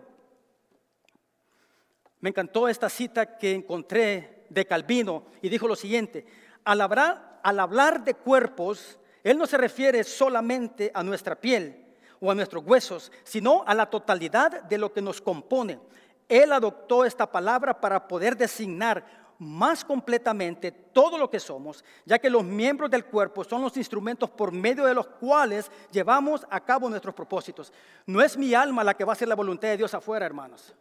Me 2.19 2.29
encantó 2.29 2.67
esta 2.67 2.89
cita 2.89 3.38
que 3.38 3.53
encontré 3.53 4.45
de 4.49 4.65
Calvino 4.65 5.25
y 5.41 5.49
dijo 5.49 5.67
lo 5.67 5.75
siguiente, 5.75 6.25
al 6.63 6.81
hablar, 6.81 7.39
al 7.43 7.60
hablar 7.60 8.03
de 8.03 8.15
cuerpos, 8.15 8.99
Él 9.23 9.38
no 9.38 9.45
se 9.45 9.58
refiere 9.58 10.03
solamente 10.03 10.91
a 10.93 11.03
nuestra 11.03 11.36
piel 11.36 11.86
o 12.19 12.31
a 12.31 12.36
nuestros 12.36 12.63
huesos, 12.65 13.12
sino 13.23 13.63
a 13.67 13.73
la 13.73 13.89
totalidad 13.89 14.63
de 14.63 14.77
lo 14.77 14.91
que 14.91 15.01
nos 15.01 15.21
compone. 15.21 15.79
Él 16.27 16.51
adoptó 16.51 17.05
esta 17.05 17.31
palabra 17.31 17.79
para 17.79 18.08
poder 18.08 18.36
designar 18.36 19.25
más 19.39 19.84
completamente 19.84 20.71
todo 20.71 21.17
lo 21.17 21.30
que 21.30 21.39
somos, 21.39 21.84
ya 22.06 22.19
que 22.19 22.30
los 22.30 22.43
miembros 22.43 22.89
del 22.89 23.06
cuerpo 23.06 23.43
son 23.43 23.62
los 23.62 23.76
instrumentos 23.78 24.30
por 24.30 24.52
medio 24.52 24.86
de 24.86 24.93
los 24.93 25.08
cuales 25.08 25.69
llevamos 25.91 26.45
a 26.50 26.60
cabo 26.60 26.89
nuestros 26.89 27.13
propósitos. 27.13 27.71
No 28.06 28.21
es 28.21 28.38
mi 28.38 28.54
alma 28.54 28.84
la 28.84 28.93
que 28.93 29.04
va 29.04 29.12
a 29.12 29.15
hacer 29.15 29.28
la 29.28 29.36
voluntad 29.36 29.67
de 29.67 29.78
Dios 29.78 29.93
afuera, 29.93 30.26
hermanos. 30.26 30.74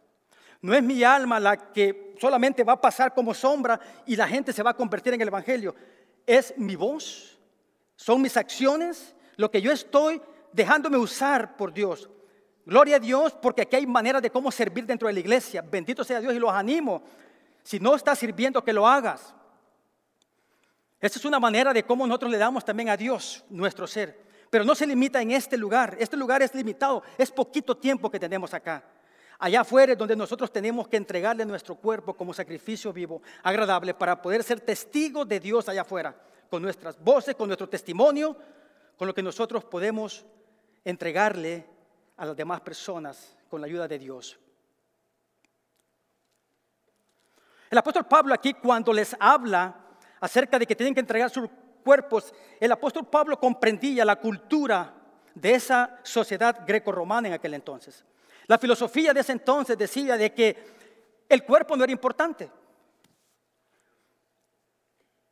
No 0.61 0.73
es 0.73 0.81
mi 0.81 1.03
alma 1.03 1.39
la 1.39 1.71
que 1.73 2.15
solamente 2.19 2.63
va 2.63 2.73
a 2.73 2.81
pasar 2.81 3.13
como 3.13 3.33
sombra 3.33 3.79
y 4.05 4.15
la 4.15 4.27
gente 4.27 4.53
se 4.53 4.63
va 4.63 4.71
a 4.71 4.75
convertir 4.75 5.13
en 5.13 5.21
el 5.21 5.27
Evangelio. 5.27 5.75
Es 6.25 6.57
mi 6.57 6.75
voz, 6.75 7.37
son 7.95 8.21
mis 8.21 8.35
acciones, 8.37 9.15
lo 9.35 9.51
que 9.51 9.61
yo 9.61 9.71
estoy 9.71 10.21
dejándome 10.53 10.97
usar 10.97 11.57
por 11.57 11.73
Dios. 11.73 12.09
Gloria 12.65 12.95
a 12.95 12.99
Dios 12.99 13.37
porque 13.39 13.61
aquí 13.61 13.75
hay 13.75 13.85
maneras 13.85 14.21
de 14.21 14.31
cómo 14.31 14.51
servir 14.51 14.85
dentro 14.85 15.07
de 15.07 15.13
la 15.13 15.19
iglesia. 15.19 15.61
Bendito 15.61 16.03
sea 16.03 16.19
Dios 16.19 16.33
y 16.33 16.39
los 16.39 16.51
animo 16.51 17.03
si 17.65 17.79
no 17.79 17.95
estás 17.95 18.19
sirviendo, 18.19 18.63
que 18.63 18.71
lo 18.71 18.87
hagas. 18.87 19.33
Esta 21.01 21.17
es 21.17 21.25
una 21.25 21.39
manera 21.39 21.73
de 21.73 21.83
cómo 21.83 22.05
nosotros 22.05 22.31
le 22.31 22.37
damos 22.37 22.63
también 22.63 22.89
a 22.89 22.95
Dios 22.95 23.43
nuestro 23.49 23.87
ser. 23.87 24.23
Pero 24.51 24.63
no 24.63 24.75
se 24.75 24.85
limita 24.85 25.19
en 25.19 25.31
este 25.31 25.57
lugar. 25.57 25.97
Este 25.99 26.15
lugar 26.15 26.43
es 26.43 26.53
limitado. 26.53 27.01
Es 27.17 27.31
poquito 27.31 27.75
tiempo 27.75 28.11
que 28.11 28.19
tenemos 28.19 28.53
acá. 28.53 28.83
Allá 29.39 29.61
afuera 29.61 29.93
es 29.93 29.97
donde 29.97 30.15
nosotros 30.15 30.53
tenemos 30.53 30.87
que 30.87 30.97
entregarle 30.97 31.43
nuestro 31.43 31.73
cuerpo 31.73 32.13
como 32.13 32.35
sacrificio 32.35 32.93
vivo, 32.93 33.23
agradable, 33.41 33.95
para 33.95 34.21
poder 34.21 34.43
ser 34.43 34.61
testigos 34.61 35.27
de 35.27 35.39
Dios 35.39 35.67
allá 35.67 35.81
afuera. 35.81 36.15
Con 36.51 36.61
nuestras 36.61 37.03
voces, 37.03 37.33
con 37.33 37.47
nuestro 37.47 37.67
testimonio, 37.67 38.37
con 38.95 39.07
lo 39.07 39.13
que 39.15 39.23
nosotros 39.23 39.65
podemos 39.65 40.23
entregarle 40.83 41.65
a 42.15 42.27
las 42.27 42.37
demás 42.37 42.61
personas 42.61 43.35
con 43.49 43.59
la 43.59 43.65
ayuda 43.65 43.87
de 43.87 43.97
Dios. 43.97 44.37
El 47.69 47.77
apóstol 47.77 48.05
Pablo 48.05 48.33
aquí 48.33 48.53
cuando 48.53 48.93
les 48.93 49.15
habla 49.19 49.75
acerca 50.19 50.59
de 50.59 50.65
que 50.65 50.75
tienen 50.75 50.93
que 50.93 50.99
entregar 50.99 51.29
sus 51.29 51.49
cuerpos, 51.83 52.33
el 52.59 52.71
apóstol 52.71 53.07
Pablo 53.07 53.39
comprendía 53.39 54.05
la 54.05 54.15
cultura 54.17 54.93
de 55.33 55.53
esa 55.53 55.99
sociedad 56.03 56.63
greco-romana 56.65 57.27
en 57.27 57.33
aquel 57.33 57.53
entonces. 57.53 58.03
La 58.47 58.57
filosofía 58.57 59.13
de 59.13 59.21
ese 59.21 59.31
entonces 59.31 59.77
decía 59.77 60.17
de 60.17 60.33
que 60.33 60.75
el 61.27 61.43
cuerpo 61.43 61.75
no 61.75 61.83
era 61.83 61.91
importante. 61.91 62.49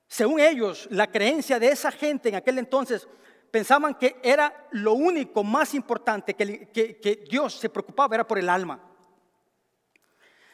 Según 0.07 0.39
ellos, 0.39 0.87
la 0.91 1.07
creencia 1.07 1.59
de 1.59 1.67
esa 1.67 1.91
gente 1.91 2.29
en 2.29 2.35
aquel 2.35 2.59
entonces 2.59 3.07
pensaban 3.49 3.95
que 3.95 4.19
era 4.23 4.67
lo 4.71 4.93
único 4.93 5.43
más 5.43 5.73
importante 5.73 6.33
que, 6.33 6.69
que 6.71 7.25
Dios 7.29 7.53
se 7.53 7.69
preocupaba 7.69 8.15
era 8.15 8.27
por 8.27 8.37
el 8.37 8.49
alma. 8.49 8.92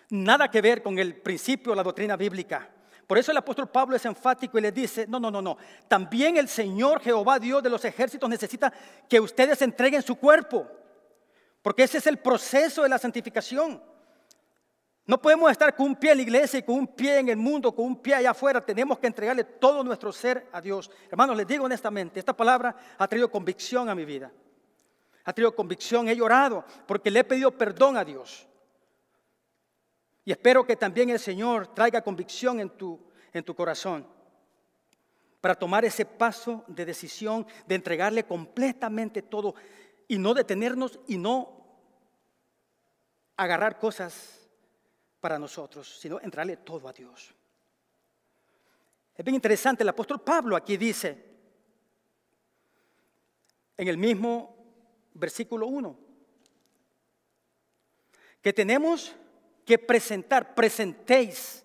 Nada 0.10 0.50
que 0.50 0.62
ver 0.62 0.82
con 0.82 0.98
el 0.98 1.15
principio 1.15 1.72
de 1.72 1.78
la 1.78 1.84
doctrina 1.84 2.15
bíblica. 2.15 2.69
Por 3.06 3.17
eso 3.17 3.32
el 3.32 3.38
apóstol 3.38 3.69
Pablo 3.69 3.95
es 3.95 4.06
enfático 4.06 4.58
y 4.58 4.62
le 4.62 4.72
dice, 4.72 5.08
no, 5.08 5.19
no, 5.19 5.32
no, 5.32 5.41
no. 5.41 5.58
También 5.88 6.38
el 6.38 6.48
Señor 6.48 7.02
Jehová 7.02 7.39
Dios 7.39 7.63
de 7.63 7.69
los 7.69 7.84
ejércitos 7.84 8.30
necesita 8.30 8.72
que 9.08 9.19
ustedes 9.19 9.62
entreguen 9.62 10.02
su 10.02 10.15
cuerpo. 10.15 10.67
Porque 11.62 11.84
ese 11.84 11.98
es 11.98 12.08
el 12.08 12.17
proceso 12.17 12.84
de 12.84 12.89
la 12.89 12.98
santificación. 12.98 13.82
No 15.06 15.19
podemos 15.19 15.50
estar 15.52 15.76
con 15.76 15.88
un 15.88 15.95
pie 15.95 16.12
en 16.12 16.17
la 16.17 16.24
iglesia 16.24 16.60
y 16.60 16.63
con 16.63 16.76
un 16.76 16.88
pie 16.88 17.17
en 17.17 17.30
el 17.30 17.38
mundo, 17.38 17.74
con 17.74 17.86
un 17.86 17.95
pie 17.95 18.13
allá 18.13 18.30
afuera. 18.30 18.63
Tenemos 18.63 19.00
que 19.00 19.08
entregarle 19.08 19.43
todo 19.43 19.84
nuestro 19.84 20.12
ser 20.13 20.48
a 20.52 20.62
Dios. 20.62 20.91
Hermanos, 21.10 21.36
les 21.36 21.48
digo 21.48 21.65
honestamente, 21.65 22.19
esta 22.19 22.38
palabra 22.38 22.76
ha 22.95 23.08
traído 23.08 23.32
convicción 23.32 23.89
a 23.89 23.95
mi 23.95 24.06
vida. 24.06 24.32
Ha 25.26 25.34
traído 25.34 25.56
convicción. 25.56 26.08
He 26.08 26.15
llorado 26.15 26.63
porque 26.86 27.10
le 27.10 27.22
he 27.22 27.24
pedido 27.24 27.50
perdón 27.50 27.98
a 27.98 28.06
Dios. 28.06 28.48
Y 30.29 30.31
espero 30.31 30.63
que 30.63 30.75
también 30.75 31.09
el 31.09 31.17
Señor 31.17 31.73
traiga 31.73 32.03
convicción 32.03 32.59
en 32.59 32.69
tu, 32.69 32.99
en 33.33 33.43
tu 33.43 33.55
corazón 33.55 34.05
para 35.41 35.55
tomar 35.55 35.85
ese 35.85 36.05
paso 36.05 36.63
de 36.67 36.85
decisión, 36.85 37.47
de 37.65 37.73
entregarle 37.73 38.23
completamente 38.23 39.23
todo 39.23 39.55
y 40.07 40.19
no 40.19 40.35
detenernos 40.35 40.99
y 41.07 41.17
no 41.17 41.65
agarrar 43.37 43.79
cosas 43.79 44.47
para 45.19 45.39
nosotros, 45.39 45.97
sino 45.99 46.21
entrarle 46.21 46.57
todo 46.57 46.87
a 46.87 46.93
Dios. 46.93 47.33
Es 49.15 49.25
bien 49.25 49.33
interesante, 49.33 49.81
el 49.81 49.89
apóstol 49.89 50.21
Pablo 50.21 50.55
aquí 50.55 50.77
dice, 50.77 51.25
en 53.75 53.87
el 53.87 53.97
mismo 53.97 54.55
versículo 55.15 55.65
1, 55.65 55.99
que 58.43 58.53
tenemos 58.53 59.15
que 59.69 59.77
presentar, 59.77 60.55
presentéis 60.55 61.63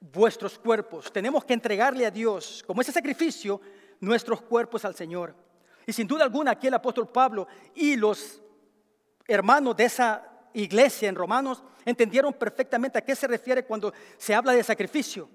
vuestros 0.00 0.58
cuerpos. 0.58 1.12
Tenemos 1.12 1.44
que 1.44 1.54
entregarle 1.54 2.04
a 2.04 2.10
Dios, 2.10 2.64
como 2.66 2.80
ese 2.80 2.90
sacrificio, 2.90 3.60
nuestros 4.00 4.40
cuerpos 4.40 4.84
al 4.84 4.96
Señor. 4.96 5.36
Y 5.86 5.92
sin 5.92 6.08
duda 6.08 6.24
alguna 6.24 6.50
aquí 6.50 6.66
el 6.66 6.74
apóstol 6.74 7.06
Pablo 7.12 7.46
y 7.76 7.94
los 7.94 8.42
hermanos 9.28 9.76
de 9.76 9.84
esa 9.84 10.28
iglesia 10.52 11.08
en 11.08 11.14
Romanos 11.14 11.62
entendieron 11.84 12.32
perfectamente 12.32 12.98
a 12.98 13.04
qué 13.04 13.14
se 13.14 13.28
refiere 13.28 13.64
cuando 13.64 13.94
se 14.16 14.34
habla 14.34 14.50
de 14.50 14.64
sacrificio. 14.64 15.30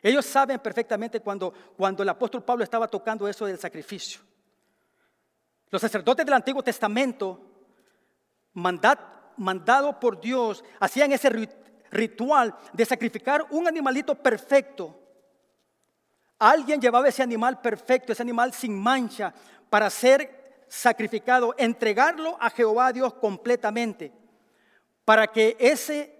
Ellos 0.00 0.24
saben 0.24 0.60
perfectamente 0.60 1.18
cuando, 1.18 1.52
cuando 1.76 2.04
el 2.04 2.10
apóstol 2.10 2.44
Pablo 2.44 2.62
estaba 2.62 2.86
tocando 2.86 3.26
eso 3.26 3.44
del 3.44 3.58
sacrificio. 3.58 4.20
Los 5.70 5.82
sacerdotes 5.82 6.24
del 6.24 6.34
Antiguo 6.34 6.62
Testamento, 6.62 7.40
mandado 8.52 10.00
por 10.00 10.20
Dios, 10.20 10.64
hacían 10.80 11.12
ese 11.12 11.30
ritual 11.90 12.56
de 12.72 12.84
sacrificar 12.84 13.46
un 13.50 13.68
animalito 13.68 14.14
perfecto. 14.14 14.98
Alguien 16.38 16.80
llevaba 16.80 17.08
ese 17.08 17.22
animal 17.22 17.60
perfecto, 17.60 18.12
ese 18.12 18.22
animal 18.22 18.52
sin 18.52 18.78
mancha, 18.78 19.34
para 19.68 19.90
ser 19.90 20.64
sacrificado, 20.68 21.54
entregarlo 21.58 22.36
a 22.40 22.50
Jehová 22.50 22.92
Dios 22.92 23.14
completamente, 23.14 24.12
para 25.04 25.26
que 25.26 25.56
ese, 25.58 26.14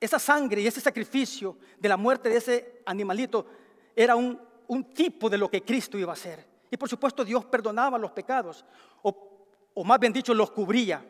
esa 0.00 0.18
sangre 0.18 0.62
y 0.62 0.66
ese 0.66 0.80
sacrificio 0.80 1.58
de 1.78 1.88
la 1.88 1.96
muerte 1.96 2.28
de 2.28 2.36
ese 2.36 2.82
animalito 2.86 3.46
era 3.94 4.16
un, 4.16 4.40
un 4.66 4.94
tipo 4.94 5.28
de 5.28 5.38
lo 5.38 5.50
que 5.50 5.62
Cristo 5.62 5.98
iba 5.98 6.12
a 6.12 6.14
hacer. 6.14 6.53
Y 6.74 6.76
por 6.76 6.88
supuesto 6.88 7.24
Dios 7.24 7.44
perdonaba 7.44 7.96
los 7.98 8.10
pecados, 8.10 8.64
o, 9.00 9.84
más 9.84 10.00
bien 10.00 10.12
dicho, 10.12 10.34
los 10.34 10.50
cubría, 10.50 11.06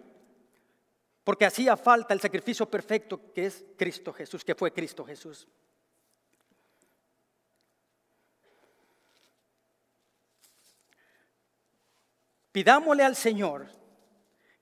porque 1.25 1.47
hacía 1.47 1.75
falta 1.75 2.13
el 2.13 2.21
sacrificio 2.21 2.69
perfecto 2.69 3.33
que 3.33 3.47
es 3.47 3.65
Cristo 3.75 4.13
Jesús, 4.13 4.45
que 4.45 4.55
fue 4.55 4.75
Cristo 4.75 5.07
Jesús. 5.07 5.49
Pidámosle 12.53 13.03
al 13.03 13.17
Señor 13.17 13.67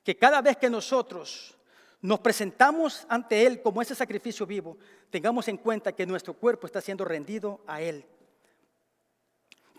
que 0.04 0.16
cada 0.16 0.40
vez 0.40 0.56
que 0.56 0.70
nosotros 0.70 1.58
nos 2.00 2.20
presentamos 2.20 3.04
ante 3.08 3.44
Él 3.44 3.60
como 3.60 3.82
ese 3.82 3.96
sacrificio 3.96 4.46
vivo, 4.46 4.78
tengamos 5.10 5.48
en 5.48 5.56
cuenta 5.56 5.90
que 5.90 6.06
nuestro 6.06 6.34
cuerpo 6.34 6.68
está 6.68 6.80
siendo 6.80 7.04
rendido 7.04 7.60
a 7.66 7.82
Él 7.82 8.06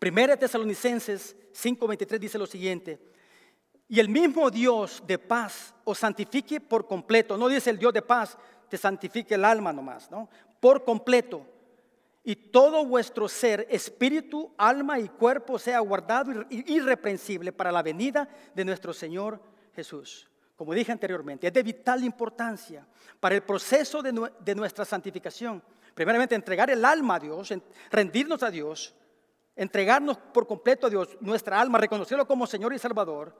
Primera 0.03 0.35
Tesalonicenses 0.35 1.33
5:23 1.53 2.19
dice 2.19 2.37
lo 2.37 2.45
siguiente, 2.45 2.99
y 3.87 4.01
el 4.01 4.09
mismo 4.09 4.51
Dios 4.51 5.01
de 5.07 5.17
paz 5.17 5.73
os 5.85 5.97
santifique 5.97 6.59
por 6.59 6.85
completo, 6.85 7.37
no 7.37 7.47
dice 7.47 7.69
el 7.69 7.79
Dios 7.79 7.93
de 7.93 8.01
paz, 8.01 8.37
te 8.67 8.75
santifique 8.75 9.35
el 9.35 9.45
alma 9.45 9.71
nomás, 9.71 10.11
¿no? 10.11 10.27
Por 10.59 10.83
completo. 10.83 11.45
Y 12.21 12.35
todo 12.35 12.85
vuestro 12.85 13.29
ser, 13.29 13.65
espíritu, 13.69 14.53
alma 14.57 14.99
y 14.99 15.07
cuerpo 15.07 15.57
sea 15.57 15.79
guardado 15.79 16.33
irreprensible 16.49 17.53
para 17.53 17.71
la 17.71 17.81
venida 17.81 18.27
de 18.53 18.65
nuestro 18.65 18.91
Señor 18.91 19.39
Jesús. 19.73 20.29
Como 20.57 20.73
dije 20.73 20.91
anteriormente, 20.91 21.47
es 21.47 21.53
de 21.53 21.63
vital 21.63 22.03
importancia 22.03 22.85
para 23.21 23.35
el 23.35 23.43
proceso 23.43 24.01
de, 24.01 24.31
de 24.41 24.53
nuestra 24.53 24.83
santificación. 24.83 25.63
Primeramente, 25.93 26.35
entregar 26.35 26.69
el 26.69 26.83
alma 26.83 27.15
a 27.15 27.19
Dios, 27.19 27.53
rendirnos 27.89 28.43
a 28.43 28.51
Dios 28.51 28.93
entregarnos 29.55 30.17
por 30.17 30.47
completo 30.47 30.87
a 30.87 30.89
Dios, 30.89 31.17
nuestra 31.21 31.59
alma, 31.59 31.77
reconocerlo 31.77 32.27
como 32.27 32.47
Señor 32.47 32.73
y 32.73 32.79
Salvador, 32.79 33.35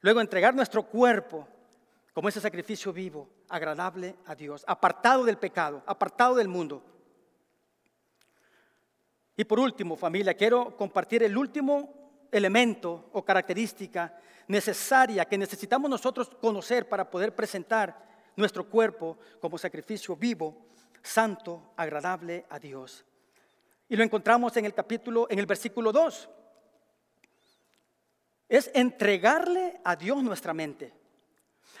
luego 0.00 0.20
entregar 0.20 0.54
nuestro 0.54 0.82
cuerpo 0.84 1.46
como 2.12 2.28
ese 2.28 2.40
sacrificio 2.40 2.92
vivo, 2.92 3.28
agradable 3.48 4.16
a 4.24 4.34
Dios, 4.34 4.64
apartado 4.66 5.24
del 5.24 5.36
pecado, 5.36 5.82
apartado 5.86 6.34
del 6.34 6.48
mundo. 6.48 6.82
Y 9.36 9.44
por 9.44 9.58
último, 9.58 9.96
familia, 9.96 10.32
quiero 10.32 10.76
compartir 10.76 11.22
el 11.22 11.36
último 11.36 12.26
elemento 12.32 13.10
o 13.12 13.22
característica 13.22 14.18
necesaria 14.48 15.26
que 15.26 15.36
necesitamos 15.36 15.90
nosotros 15.90 16.30
conocer 16.40 16.88
para 16.88 17.10
poder 17.10 17.34
presentar 17.34 18.06
nuestro 18.34 18.68
cuerpo 18.68 19.18
como 19.40 19.58
sacrificio 19.58 20.16
vivo, 20.16 20.68
santo, 21.02 21.72
agradable 21.76 22.46
a 22.48 22.58
Dios. 22.58 23.04
Y 23.88 23.96
lo 23.96 24.02
encontramos 24.02 24.56
en 24.56 24.64
el 24.64 24.74
capítulo, 24.74 25.26
en 25.30 25.38
el 25.38 25.46
versículo 25.46 25.92
2. 25.92 26.28
Es 28.48 28.70
entregarle 28.74 29.80
a 29.84 29.96
Dios 29.96 30.22
nuestra 30.22 30.52
mente. 30.54 30.92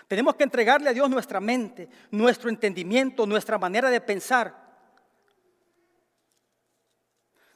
Tenemos 0.08 0.36
que 0.36 0.44
entregarle 0.44 0.90
a 0.90 0.92
Dios 0.92 1.10
nuestra 1.10 1.40
mente, 1.40 1.88
nuestro 2.10 2.48
entendimiento, 2.48 3.26
nuestra 3.26 3.58
manera 3.58 3.90
de 3.90 4.00
pensar. 4.00 4.66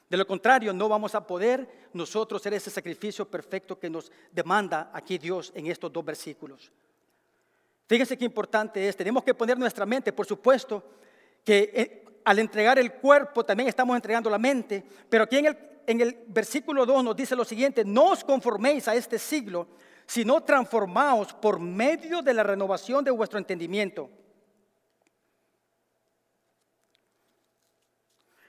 De 0.09 0.17
lo 0.17 0.27
contrario, 0.27 0.73
no 0.73 0.89
vamos 0.89 1.15
a 1.15 1.25
poder 1.25 1.89
nosotros 1.93 2.43
hacer 2.43 2.55
ese 2.55 2.71
sacrificio 2.71 3.31
perfecto 3.31 3.79
que 3.79 3.89
nos 3.89 4.11
demanda 4.33 4.91
aquí 4.93 5.19
Dios 5.19 5.53
en 5.55 5.67
estos 5.69 5.93
dos 5.93 6.05
versículos. 6.05 6.73
Fíjense 7.87 8.19
qué 8.19 8.25
importante 8.25 8.89
es. 8.89 8.97
Tenemos 8.97 9.23
que 9.23 9.35
poner 9.35 9.57
nuestra 9.57 9.87
mente, 9.87 10.13
por 10.13 10.27
supuesto, 10.27 10.83
que 11.45 11.71
eh, 11.73 12.05
al 12.25 12.39
entregar 12.39 12.79
el 12.79 12.93
cuerpo 12.95 13.45
también 13.45 13.69
estamos 13.69 13.97
entregando 13.97 14.31
la 14.31 14.39
mente, 14.39 14.85
pero 15.09 15.25
aquí 15.25 15.39
en 15.39 15.47
el, 15.47 15.59
en 15.87 16.01
el 16.01 16.25
versículo 16.29 16.87
2 16.87 17.05
nos 17.05 17.17
dice 17.17 17.37
lo 17.37 17.45
siguiente, 17.45 17.85
no 17.85 18.11
os 18.11 18.25
conforméis 18.25 18.89
a 18.89 18.95
este 18.95 19.19
siglo, 19.19 19.69
sino 20.07 20.43
transformaos 20.43 21.33
por 21.35 21.61
medio 21.61 22.23
de 22.23 22.35
la 22.35 22.43
renovación 22.43 23.05
de 23.05 23.11
vuestro 23.11 23.39
entendimiento. 23.39 24.11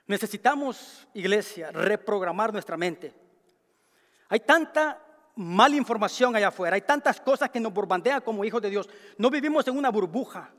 Necesitamos, 0.08 1.08
iglesia, 1.14 1.72
reprogramar 1.72 2.52
nuestra 2.52 2.76
mente. 2.76 3.14
Hay 4.28 4.42
tanta 4.42 5.02
mala 5.36 5.76
información 5.76 6.36
allá 6.36 6.50
afuera, 6.50 6.76
hay 6.76 6.82
tantas 6.82 7.22
cosas 7.22 7.50
que 7.50 7.60
nos 7.60 7.74
bombardean 7.74 8.22
como 8.22 8.44
hijos 8.44 8.62
de 8.62 8.70
Dios. 8.70 8.90
No 9.18 9.30
vivimos 9.30 9.68
en 9.68 9.78
una 9.78 9.90
burbuja. 9.90 10.52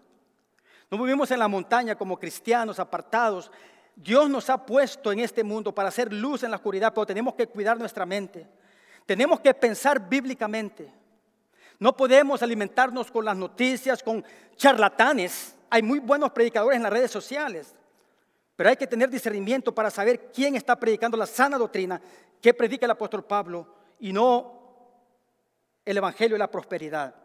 No 0.92 0.98
vivimos 0.98 1.30
en 1.30 1.38
la 1.38 1.48
montaña 1.48 1.94
como 1.94 2.18
cristianos 2.18 2.78
apartados. 2.78 3.50
Dios 3.96 4.28
nos 4.28 4.50
ha 4.50 4.66
puesto 4.66 5.10
en 5.10 5.20
este 5.20 5.42
mundo 5.42 5.74
para 5.74 5.88
hacer 5.88 6.12
luz 6.12 6.42
en 6.42 6.50
la 6.50 6.58
oscuridad, 6.58 6.92
pero 6.92 7.06
tenemos 7.06 7.34
que 7.34 7.46
cuidar 7.46 7.78
nuestra 7.78 8.04
mente. 8.04 8.46
Tenemos 9.06 9.40
que 9.40 9.54
pensar 9.54 10.06
bíblicamente. 10.06 10.92
No 11.78 11.96
podemos 11.96 12.42
alimentarnos 12.42 13.10
con 13.10 13.24
las 13.24 13.34
noticias, 13.34 14.02
con 14.02 14.22
charlatanes. 14.56 15.56
Hay 15.70 15.80
muy 15.80 15.98
buenos 15.98 16.30
predicadores 16.32 16.76
en 16.76 16.82
las 16.82 16.92
redes 16.92 17.10
sociales, 17.10 17.74
pero 18.54 18.68
hay 18.68 18.76
que 18.76 18.86
tener 18.86 19.08
discernimiento 19.08 19.74
para 19.74 19.90
saber 19.90 20.30
quién 20.30 20.56
está 20.56 20.76
predicando 20.76 21.16
la 21.16 21.24
sana 21.24 21.56
doctrina 21.56 22.02
que 22.38 22.52
predica 22.52 22.84
el 22.84 22.90
apóstol 22.90 23.24
Pablo 23.24 23.66
y 23.98 24.12
no 24.12 24.60
el 25.86 25.96
Evangelio 25.96 26.34
de 26.34 26.40
la 26.40 26.50
prosperidad. 26.50 27.21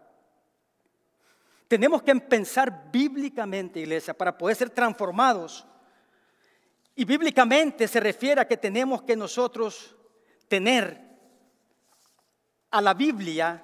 Tenemos 1.67 2.01
que 2.01 2.15
pensar 2.15 2.89
bíblicamente, 2.91 3.80
iglesia, 3.80 4.13
para 4.13 4.38
poder 4.38 4.56
ser 4.56 4.69
transformados. 4.69 5.65
Y 6.95 7.06
bíblicamente 7.06 7.88
se 7.88 7.99
refiere 7.99 8.41
a 8.41 8.47
que 8.47 8.58
tenemos 8.58 9.01
que 9.03 9.15
nosotros 9.15 9.95
tener 10.47 10.99
a 12.71 12.82
la 12.82 12.93
Biblia 12.93 13.63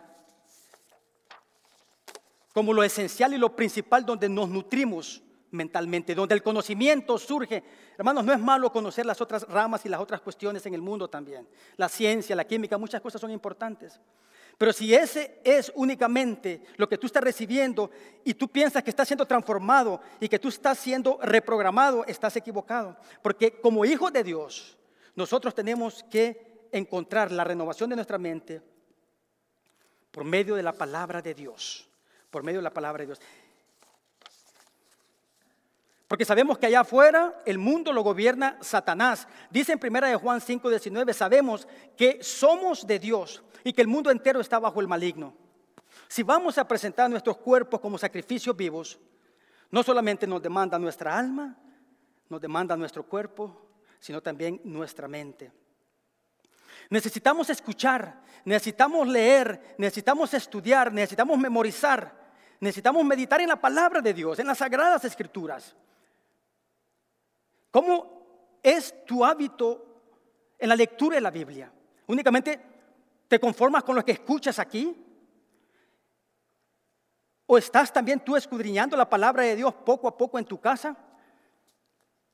como 2.53 2.73
lo 2.73 2.83
esencial 2.83 3.33
y 3.33 3.37
lo 3.37 3.55
principal 3.55 4.05
donde 4.05 4.29
nos 4.29 4.47
nutrimos 4.49 5.23
mentalmente, 5.51 6.13
donde 6.13 6.35
el 6.35 6.43
conocimiento 6.43 7.17
surge. 7.17 7.63
Hermanos, 7.97 8.23
no 8.25 8.33
es 8.33 8.39
malo 8.39 8.71
conocer 8.71 9.05
las 9.05 9.21
otras 9.21 9.47
ramas 9.47 9.85
y 9.85 9.89
las 9.89 9.99
otras 9.99 10.21
cuestiones 10.21 10.65
en 10.65 10.73
el 10.73 10.81
mundo 10.81 11.07
también. 11.07 11.47
La 11.77 11.89
ciencia, 11.89 12.35
la 12.35 12.45
química, 12.45 12.77
muchas 12.77 13.01
cosas 13.01 13.21
son 13.21 13.31
importantes. 13.31 13.99
Pero 14.63 14.71
si 14.71 14.95
ese 14.95 15.41
es 15.43 15.73
únicamente 15.75 16.61
lo 16.77 16.87
que 16.87 16.97
tú 16.97 17.07
estás 17.07 17.21
recibiendo 17.21 17.91
y 18.23 18.33
tú 18.33 18.47
piensas 18.47 18.81
que 18.81 18.91
estás 18.91 19.09
siendo 19.09 19.25
transformado 19.25 19.99
y 20.21 20.29
que 20.29 20.39
tú 20.39 20.47
estás 20.47 20.79
siendo 20.79 21.19
reprogramado, 21.21 22.05
estás 22.05 22.37
equivocado. 22.37 22.95
Porque 23.21 23.59
como 23.59 23.83
hijos 23.83 24.13
de 24.13 24.23
Dios, 24.23 24.77
nosotros 25.15 25.53
tenemos 25.53 26.05
que 26.09 26.69
encontrar 26.71 27.29
la 27.33 27.43
renovación 27.43 27.89
de 27.89 27.97
nuestra 27.97 28.17
mente 28.17 28.61
por 30.11 30.23
medio 30.23 30.55
de 30.55 30.63
la 30.63 30.71
palabra 30.71 31.21
de 31.21 31.33
Dios. 31.33 31.85
Por 32.31 32.41
medio 32.41 32.59
de 32.59 32.63
la 32.63 32.73
palabra 32.73 33.01
de 33.01 33.07
Dios. 33.07 33.19
Porque 36.07 36.23
sabemos 36.23 36.57
que 36.57 36.67
allá 36.67 36.79
afuera 36.79 37.37
el 37.45 37.57
mundo 37.57 37.91
lo 37.91 38.01
gobierna 38.01 38.57
Satanás. 38.61 39.27
Dice 39.49 39.73
en 39.73 39.79
primera 39.79 40.07
de 40.07 40.15
Juan 40.15 40.39
5, 40.39 40.69
19, 40.69 41.13
sabemos 41.13 41.67
que 41.97 42.23
somos 42.23 42.87
de 42.87 42.99
Dios 42.99 43.43
y 43.63 43.73
que 43.73 43.81
el 43.81 43.87
mundo 43.87 44.11
entero 44.11 44.41
está 44.41 44.59
bajo 44.59 44.81
el 44.81 44.87
maligno. 44.87 45.33
Si 46.07 46.23
vamos 46.23 46.57
a 46.57 46.67
presentar 46.67 47.09
nuestros 47.09 47.37
cuerpos 47.37 47.79
como 47.79 47.97
sacrificios 47.97 48.55
vivos, 48.55 48.99
no 49.71 49.83
solamente 49.83 50.27
nos 50.27 50.41
demanda 50.41 50.77
nuestra 50.77 51.17
alma, 51.17 51.57
nos 52.29 52.41
demanda 52.41 52.75
nuestro 52.75 53.03
cuerpo, 53.03 53.69
sino 53.99 54.21
también 54.21 54.59
nuestra 54.63 55.07
mente. 55.07 55.51
Necesitamos 56.89 57.49
escuchar, 57.49 58.21
necesitamos 58.45 59.07
leer, 59.07 59.75
necesitamos 59.77 60.33
estudiar, 60.33 60.91
necesitamos 60.91 61.37
memorizar, 61.37 62.13
necesitamos 62.59 63.05
meditar 63.05 63.41
en 63.41 63.49
la 63.49 63.59
palabra 63.59 64.01
de 64.01 64.13
Dios, 64.13 64.39
en 64.39 64.47
las 64.47 64.57
sagradas 64.57 65.05
escrituras. 65.05 65.75
¿Cómo 67.71 68.59
es 68.61 69.05
tu 69.05 69.25
hábito 69.25 70.01
en 70.59 70.69
la 70.69 70.75
lectura 70.75 71.15
de 71.15 71.21
la 71.21 71.31
Biblia? 71.31 71.71
¿Únicamente 72.05 72.72
te 73.33 73.39
conformas 73.39 73.83
con 73.83 73.95
lo 73.95 74.05
que 74.05 74.11
escuchas 74.11 74.59
aquí? 74.59 74.95
¿O 77.47 77.57
estás 77.57 77.91
también 77.91 78.19
tú 78.19 78.35
escudriñando 78.35 78.95
la 78.95 79.09
palabra 79.09 79.41
de 79.41 79.55
Dios 79.55 79.73
poco 79.73 80.07
a 80.07 80.15
poco 80.15 80.37
en 80.37 80.45
tu 80.45 80.59
casa? 80.59 80.95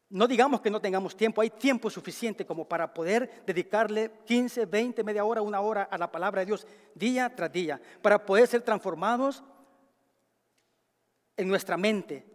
No 0.09 0.27
digamos 0.27 0.59
que 0.59 0.69
no 0.69 0.81
tengamos 0.81 1.15
tiempo, 1.15 1.39
hay 1.39 1.51
tiempo 1.51 1.89
suficiente 1.89 2.45
como 2.45 2.67
para 2.67 2.93
poder 2.93 3.45
dedicarle 3.45 4.11
15, 4.25 4.65
20, 4.65 5.01
media 5.05 5.23
hora, 5.23 5.41
una 5.41 5.61
hora 5.61 5.83
a 5.83 5.97
la 5.97 6.11
palabra 6.11 6.41
de 6.41 6.47
Dios 6.47 6.67
día 6.93 7.33
tras 7.33 7.49
día, 7.49 7.79
para 8.01 8.25
poder 8.25 8.45
ser 8.47 8.61
transformados 8.61 9.41
en 11.37 11.47
nuestra 11.47 11.77
mente 11.77 12.25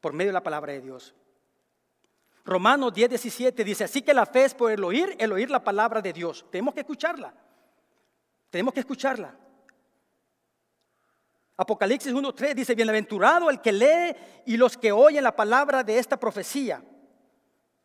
por 0.00 0.12
medio 0.12 0.30
de 0.30 0.34
la 0.34 0.42
palabra 0.42 0.72
de 0.72 0.80
Dios. 0.80 1.14
Romanos 2.44 2.92
10, 2.92 3.10
17 3.10 3.62
dice, 3.62 3.84
así 3.84 4.02
que 4.02 4.12
la 4.12 4.26
fe 4.26 4.46
es 4.46 4.54
por 4.54 4.72
el 4.72 4.82
oír, 4.82 5.14
el 5.20 5.30
oír 5.30 5.50
la 5.50 5.62
palabra 5.62 6.02
de 6.02 6.12
Dios. 6.12 6.44
Tenemos 6.50 6.74
que 6.74 6.80
escucharla. 6.80 7.45
Tenemos 8.56 8.72
que 8.72 8.80
escucharla. 8.80 9.36
Apocalipsis 11.58 12.10
1.3 12.10 12.54
dice, 12.54 12.74
bienaventurado 12.74 13.50
el 13.50 13.60
que 13.60 13.70
lee 13.70 14.16
y 14.46 14.56
los 14.56 14.78
que 14.78 14.92
oyen 14.92 15.24
la 15.24 15.36
palabra 15.36 15.84
de 15.84 15.98
esta 15.98 16.16
profecía. 16.16 16.82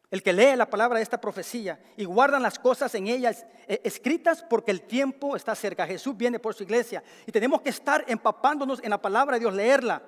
El 0.10 0.24
que 0.24 0.32
lee 0.32 0.56
la 0.56 0.70
palabra 0.70 1.00
de 1.00 1.04
esta 1.04 1.20
profecía 1.20 1.78
y 1.98 2.06
guardan 2.06 2.42
las 2.42 2.58
cosas 2.58 2.96
en 2.96 3.08
ellas 3.08 3.46
eh, 3.68 3.82
escritas 3.84 4.46
porque 4.50 4.72
el 4.72 4.84
tiempo 4.84 5.36
está 5.36 5.56
cerca. 5.56 5.86
Jesús 5.86 6.16
viene 6.16 6.40
por 6.40 6.54
su 6.54 6.64
iglesia 6.64 7.04
y 7.28 7.34
tenemos 7.34 7.62
que 7.62 7.72
estar 7.72 8.06
empapándonos 8.08 8.82
en 8.82 8.92
la 8.92 9.02
palabra 9.02 9.36
de 9.36 9.42
Dios, 9.42 9.54
leerla. 9.54 10.02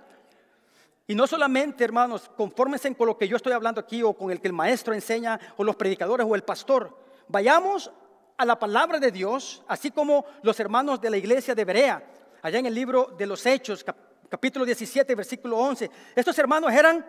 Y 1.07 1.13
no 1.13 1.27
solamente, 1.27 1.83
hermanos, 1.83 2.31
confórmense 2.37 2.95
con 2.95 3.07
lo 3.07 3.17
que 3.17 3.27
yo 3.27 3.35
estoy 3.35 3.51
hablando 3.51 3.81
aquí 3.81 4.01
o 4.01 4.13
con 4.13 4.31
el 4.31 4.39
que 4.39 4.47
el 4.47 4.53
maestro 4.53 4.93
enseña 4.93 5.37
o 5.57 5.63
los 5.65 5.75
predicadores 5.75 6.25
o 6.25 6.35
el 6.35 6.43
pastor. 6.43 6.97
Vayamos 7.27 7.91
a 8.37 8.45
la 8.45 8.57
palabra 8.57 8.99
de 8.99 9.11
Dios, 9.11 9.63
así 9.67 9.91
como 9.91 10.25
los 10.41 10.59
hermanos 10.59 10.99
de 10.99 11.09
la 11.09 11.17
iglesia 11.17 11.55
de 11.55 11.65
Berea, 11.65 12.03
allá 12.41 12.59
en 12.59 12.65
el 12.65 12.73
libro 12.73 13.13
de 13.17 13.25
los 13.25 13.45
Hechos, 13.45 13.85
capítulo 14.29 14.65
17, 14.65 15.15
versículo 15.15 15.57
11. 15.57 15.89
Estos 16.15 16.37
hermanos 16.39 16.71
eran, 16.71 17.05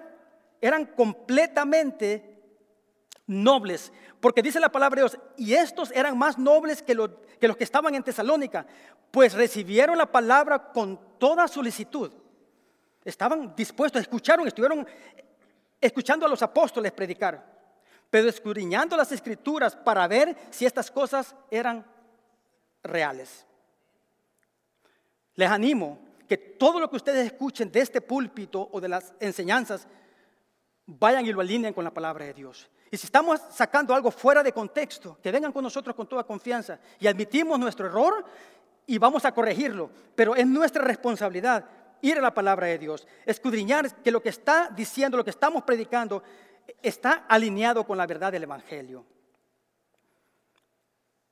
eran 0.60 0.86
completamente 0.86 2.42
nobles, 3.26 3.92
porque 4.20 4.42
dice 4.42 4.60
la 4.60 4.70
palabra 4.70 4.96
de 5.02 5.08
Dios, 5.08 5.18
y 5.36 5.54
estos 5.54 5.90
eran 5.92 6.16
más 6.18 6.38
nobles 6.38 6.82
que, 6.82 6.96
que 7.40 7.48
los 7.48 7.56
que 7.56 7.64
estaban 7.64 7.94
en 7.94 8.02
Tesalónica, 8.02 8.66
pues 9.10 9.34
recibieron 9.34 9.96
la 9.96 10.10
palabra 10.10 10.72
con 10.72 11.18
toda 11.18 11.48
solicitud 11.48 12.12
Estaban 13.04 13.54
dispuestos, 13.54 14.00
escucharon, 14.00 14.46
estuvieron 14.46 14.86
escuchando 15.80 16.24
a 16.24 16.28
los 16.28 16.42
apóstoles 16.42 16.90
predicar, 16.92 17.53
pero 18.14 18.28
escudriñando 18.28 18.96
las 18.96 19.10
escrituras 19.10 19.74
para 19.74 20.06
ver 20.06 20.36
si 20.50 20.64
estas 20.64 20.88
cosas 20.88 21.34
eran 21.50 21.84
reales. 22.84 23.44
Les 25.34 25.50
animo 25.50 25.98
que 26.28 26.36
todo 26.36 26.78
lo 26.78 26.88
que 26.88 26.94
ustedes 26.94 27.26
escuchen 27.26 27.72
de 27.72 27.80
este 27.80 28.00
púlpito 28.00 28.68
o 28.70 28.80
de 28.80 28.86
las 28.86 29.12
enseñanzas, 29.18 29.88
vayan 30.86 31.26
y 31.26 31.32
lo 31.32 31.40
alineen 31.40 31.74
con 31.74 31.82
la 31.82 31.92
palabra 31.92 32.24
de 32.26 32.34
Dios. 32.34 32.70
Y 32.88 32.96
si 32.96 33.06
estamos 33.06 33.40
sacando 33.50 33.92
algo 33.92 34.12
fuera 34.12 34.44
de 34.44 34.52
contexto, 34.52 35.18
que 35.20 35.32
vengan 35.32 35.50
con 35.50 35.64
nosotros 35.64 35.96
con 35.96 36.06
toda 36.06 36.22
confianza 36.22 36.78
y 37.00 37.08
admitimos 37.08 37.58
nuestro 37.58 37.86
error 37.86 38.24
y 38.86 38.96
vamos 38.96 39.24
a 39.24 39.32
corregirlo. 39.32 39.90
Pero 40.14 40.36
es 40.36 40.46
nuestra 40.46 40.84
responsabilidad 40.84 41.64
ir 42.00 42.16
a 42.16 42.22
la 42.22 42.32
palabra 42.32 42.68
de 42.68 42.78
Dios, 42.78 43.08
escudriñar 43.26 43.92
que 44.04 44.12
lo 44.12 44.22
que 44.22 44.28
está 44.28 44.70
diciendo, 44.72 45.16
lo 45.16 45.24
que 45.24 45.30
estamos 45.30 45.64
predicando, 45.64 46.22
está 46.82 47.24
alineado 47.28 47.84
con 47.84 47.98
la 47.98 48.06
verdad 48.06 48.32
del 48.32 48.44
Evangelio. 48.44 49.04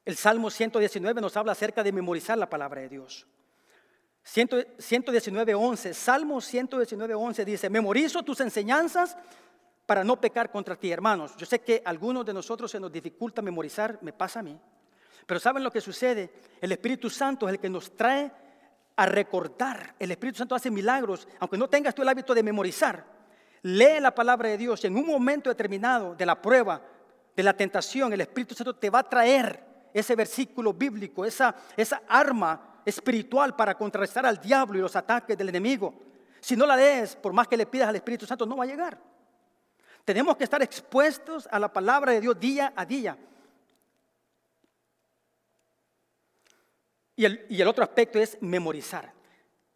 El 0.04 0.16
Salmo 0.16 0.50
119 0.50 1.20
nos 1.20 1.36
habla 1.36 1.52
acerca 1.52 1.82
de 1.82 1.92
memorizar 1.92 2.36
la 2.36 2.50
palabra 2.50 2.80
de 2.80 2.88
Dios. 2.88 3.26
119, 4.24 5.54
11, 5.54 5.94
Salmo 5.94 6.40
119, 6.40 7.14
11 7.14 7.44
dice, 7.44 7.70
memorizo 7.70 8.22
tus 8.22 8.40
enseñanzas 8.40 9.16
para 9.86 10.04
no 10.04 10.20
pecar 10.20 10.50
contra 10.50 10.76
ti, 10.76 10.90
hermanos. 10.90 11.36
Yo 11.36 11.46
sé 11.46 11.60
que 11.60 11.82
a 11.84 11.90
algunos 11.90 12.24
de 12.24 12.32
nosotros 12.32 12.70
se 12.70 12.80
nos 12.80 12.92
dificulta 12.92 13.42
memorizar, 13.42 13.98
me 14.02 14.12
pasa 14.12 14.40
a 14.40 14.42
mí. 14.42 14.58
Pero 15.26 15.40
¿saben 15.40 15.64
lo 15.64 15.70
que 15.70 15.80
sucede? 15.80 16.30
El 16.60 16.72
Espíritu 16.72 17.10
Santo 17.10 17.48
es 17.48 17.54
el 17.54 17.60
que 17.60 17.68
nos 17.68 17.96
trae 17.96 18.30
a 18.96 19.06
recordar. 19.06 19.94
El 19.98 20.10
Espíritu 20.10 20.38
Santo 20.38 20.54
hace 20.54 20.70
milagros, 20.70 21.26
aunque 21.40 21.58
no 21.58 21.68
tengas 21.68 21.94
tú 21.94 22.02
el 22.02 22.08
hábito 22.08 22.34
de 22.34 22.42
memorizar. 22.42 23.04
Lee 23.62 24.00
la 24.00 24.14
palabra 24.14 24.48
de 24.48 24.58
Dios 24.58 24.82
y 24.82 24.88
en 24.88 24.96
un 24.96 25.06
momento 25.06 25.48
determinado 25.48 26.14
de 26.14 26.26
la 26.26 26.40
prueba, 26.40 26.82
de 27.34 27.42
la 27.42 27.56
tentación, 27.56 28.12
el 28.12 28.20
Espíritu 28.20 28.54
Santo 28.54 28.74
te 28.74 28.90
va 28.90 29.00
a 29.00 29.08
traer 29.08 29.64
ese 29.94 30.16
versículo 30.16 30.72
bíblico, 30.72 31.24
esa, 31.24 31.54
esa 31.76 32.02
arma 32.08 32.80
espiritual 32.84 33.54
para 33.54 33.76
contrarrestar 33.76 34.26
al 34.26 34.40
diablo 34.40 34.78
y 34.78 34.82
los 34.82 34.96
ataques 34.96 35.36
del 35.36 35.48
enemigo. 35.48 35.94
Si 36.40 36.56
no 36.56 36.66
la 36.66 36.76
lees, 36.76 37.14
por 37.14 37.32
más 37.32 37.46
que 37.46 37.56
le 37.56 37.66
pidas 37.66 37.88
al 37.88 37.96
Espíritu 37.96 38.26
Santo, 38.26 38.44
no 38.44 38.56
va 38.56 38.64
a 38.64 38.66
llegar. 38.66 38.98
Tenemos 40.04 40.36
que 40.36 40.44
estar 40.44 40.60
expuestos 40.62 41.48
a 41.50 41.58
la 41.58 41.72
palabra 41.72 42.12
de 42.12 42.20
Dios 42.20 42.38
día 42.38 42.72
a 42.74 42.84
día. 42.84 43.16
Y 47.14 47.24
el, 47.60 47.68
otro 47.68 47.84
aspecto 47.84 48.18
es 48.18 48.36
memorizar. 48.40 49.12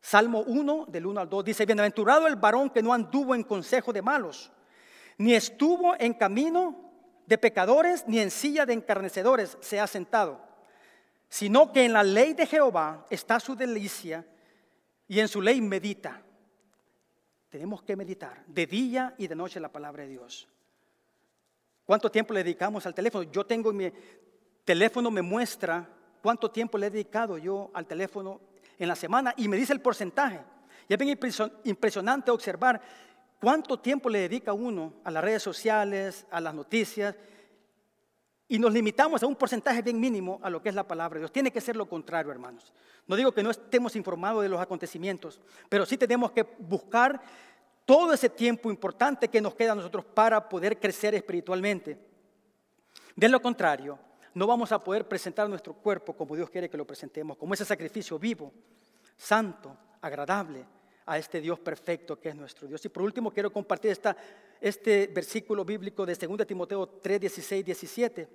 Salmo 0.07 0.45
1, 0.47 0.87
del 0.87 1.05
1 1.05 1.21
al 1.21 1.29
2, 1.29 1.45
dice, 1.47 1.67
bienaventurado 1.67 2.29
el 2.29 2.37
varón 2.37 2.71
que 2.71 2.81
no 2.81 2.93
anduvo 2.93 3.35
en 3.35 3.43
consejo 3.43 3.93
de 3.93 4.03
malos, 4.03 4.53
ni 5.19 5.35
estuvo 5.35 5.97
en 5.99 6.15
camino 6.15 6.93
de 7.27 7.37
pecadores, 7.37 8.05
ni 8.07 8.21
en 8.21 8.31
silla 8.31 8.65
de 8.65 8.75
encarnecedores 8.75 9.59
se 9.61 9.81
ha 9.81 9.87
sentado, 9.89 10.41
sino 11.29 11.73
que 11.73 11.85
en 11.85 11.93
la 11.93 12.05
ley 12.05 12.35
de 12.35 12.47
Jehová 12.47 13.05
está 13.11 13.41
su 13.41 13.57
delicia 13.57 14.25
y 15.09 15.19
en 15.19 15.27
su 15.27 15.43
ley 15.43 15.61
medita. 15.61 16.23
Tenemos 17.49 17.83
que 17.83 17.97
meditar 17.97 18.45
de 18.47 18.65
día 18.65 19.13
y 19.19 19.27
de 19.27 19.35
noche 19.35 19.59
la 19.59 19.73
palabra 19.73 20.05
de 20.05 20.11
Dios. 20.11 20.47
¿Cuánto 21.85 22.13
tiempo 22.13 22.33
le 22.33 22.45
dedicamos 22.45 22.87
al 22.87 22.95
teléfono? 22.95 23.25
Yo 23.25 23.45
tengo 23.45 23.73
mi 23.73 23.93
teléfono, 24.65 25.11
me 25.11 25.23
muestra 25.23 25.91
cuánto 26.23 26.49
tiempo 26.49 26.79
le 26.79 26.87
he 26.87 26.91
dedicado 26.91 27.39
yo 27.39 27.73
al 27.75 27.89
teléfono 27.89 28.55
en 28.79 28.89
la 28.89 28.97
semana 28.97 29.35
y 29.37 29.49
me 29.49 29.57
dice 29.57 29.73
el 29.73 29.81
porcentaje. 29.81 30.41
Y 30.89 30.93
es 30.93 30.99
bien 30.99 31.19
impresionante 31.65 32.31
observar 32.31 32.81
cuánto 33.41 33.79
tiempo 33.79 34.09
le 34.09 34.21
dedica 34.21 34.53
uno 34.53 34.95
a 35.05 35.11
las 35.11 35.25
redes 35.25 35.43
sociales, 35.43 36.27
a 36.31 36.41
las 36.41 36.55
noticias, 36.55 37.15
y 38.49 38.59
nos 38.59 38.73
limitamos 38.73 39.23
a 39.23 39.27
un 39.27 39.35
porcentaje 39.35 39.83
bien 39.83 39.99
mínimo 39.99 40.39
a 40.43 40.51
lo 40.51 40.63
que 40.63 40.69
es 40.69 40.75
la 40.75 40.87
palabra 40.87 41.17
de 41.17 41.21
Dios. 41.23 41.33
Tiene 41.33 41.51
que 41.51 41.61
ser 41.61 41.77
lo 41.77 41.89
contrario, 41.89 42.31
hermanos. 42.31 42.73
No 43.07 43.17
digo 43.17 43.33
que 43.33 43.43
no 43.43 43.51
estemos 43.51 43.97
informados 43.97 44.43
de 44.43 44.49
los 44.49 44.61
acontecimientos, 44.61 45.41
pero 45.69 45.85
sí 45.85 45.97
tenemos 45.97 46.31
que 46.31 46.45
buscar 46.59 47.21
todo 47.85 48.13
ese 48.13 48.29
tiempo 48.29 48.71
importante 48.71 49.29
que 49.29 49.41
nos 49.41 49.55
queda 49.55 49.73
a 49.73 49.77
nosotros 49.77 50.05
para 50.05 50.49
poder 50.49 50.79
crecer 50.79 51.15
espiritualmente. 51.15 51.99
De 53.15 53.29
lo 53.29 53.41
contrario, 53.41 53.99
no 54.37 54.47
vamos 54.47 54.71
a 54.71 54.85
poder 54.85 55.09
presentar 55.09 55.49
nuestro 55.49 55.73
cuerpo 55.73 56.15
como 56.15 56.37
Dios 56.37 56.51
quiere 56.51 56.69
que 56.69 56.77
lo 56.77 56.87
presentemos, 56.87 57.39
como 57.39 57.55
ese 57.55 57.65
sacrificio 57.65 58.19
vivo, 58.19 58.53
santo, 59.17 59.75
agradable 60.03 60.63
a 61.07 61.17
este 61.17 61.41
Dios 61.41 61.59
perfecto 61.59 62.21
que 62.21 62.29
es 62.29 62.37
nuestro 62.37 62.69
Dios. 62.69 62.85
Y 62.85 62.91
por 62.91 63.03
último 63.03 63.33
quiero 63.33 63.51
compartir 63.51 63.93
esta, 63.93 64.15
este 64.61 65.07
versículo 65.07 65.65
bíblico 65.65 66.05
de 66.05 66.15
2 66.15 66.47
Timoteo 66.47 66.87
3, 66.87 67.19
16, 67.19 67.65
17. 67.65 68.29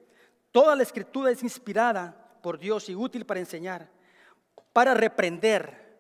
Toda 0.52 0.76
la 0.76 0.82
escritura 0.82 1.30
es 1.30 1.44
inspirada 1.44 2.40
por 2.42 2.58
Dios 2.58 2.90
y 2.90 2.96
útil 2.96 3.24
para 3.24 3.40
enseñar, 3.40 3.88
para 4.74 4.96
reprender, 4.96 6.00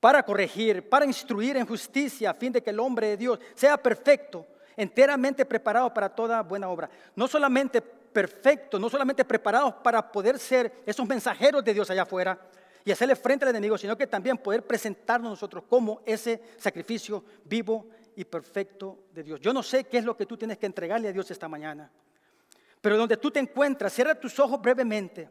para 0.00 0.24
corregir, 0.24 0.88
para 0.88 1.06
instruir 1.06 1.56
en 1.56 1.66
justicia, 1.66 2.30
a 2.30 2.34
fin 2.34 2.52
de 2.52 2.64
que 2.64 2.70
el 2.70 2.80
hombre 2.80 3.10
de 3.10 3.16
Dios 3.16 3.38
sea 3.54 3.80
perfecto, 3.80 4.44
enteramente 4.76 5.44
preparado 5.44 5.94
para 5.94 6.08
toda 6.08 6.42
buena 6.42 6.68
obra. 6.68 6.90
No 7.14 7.28
solamente 7.28 7.97
perfecto, 8.12 8.78
no 8.78 8.88
solamente 8.88 9.24
preparados 9.24 9.74
para 9.74 10.10
poder 10.10 10.38
ser 10.38 10.82
esos 10.86 11.06
mensajeros 11.06 11.64
de 11.64 11.74
Dios 11.74 11.90
allá 11.90 12.02
afuera, 12.02 12.38
y 12.88 12.90
hacerle 12.90 13.16
frente 13.16 13.44
al 13.44 13.50
enemigo, 13.50 13.76
sino 13.76 13.98
que 13.98 14.06
también 14.06 14.38
poder 14.38 14.66
presentarnos 14.66 15.30
nosotros 15.30 15.64
como 15.68 16.00
ese 16.06 16.40
sacrificio 16.56 17.22
vivo 17.44 17.86
y 18.16 18.24
perfecto 18.24 19.00
de 19.12 19.22
Dios. 19.22 19.40
Yo 19.40 19.52
no 19.52 19.62
sé 19.62 19.84
qué 19.84 19.98
es 19.98 20.04
lo 20.04 20.16
que 20.16 20.24
tú 20.24 20.38
tienes 20.38 20.56
que 20.56 20.64
entregarle 20.64 21.08
a 21.08 21.12
Dios 21.12 21.30
esta 21.30 21.48
mañana, 21.48 21.90
pero 22.80 22.96
donde 22.96 23.18
tú 23.18 23.30
te 23.30 23.40
encuentras, 23.40 23.92
cierra 23.92 24.14
tus 24.14 24.38
ojos 24.38 24.60
brevemente 24.62 25.28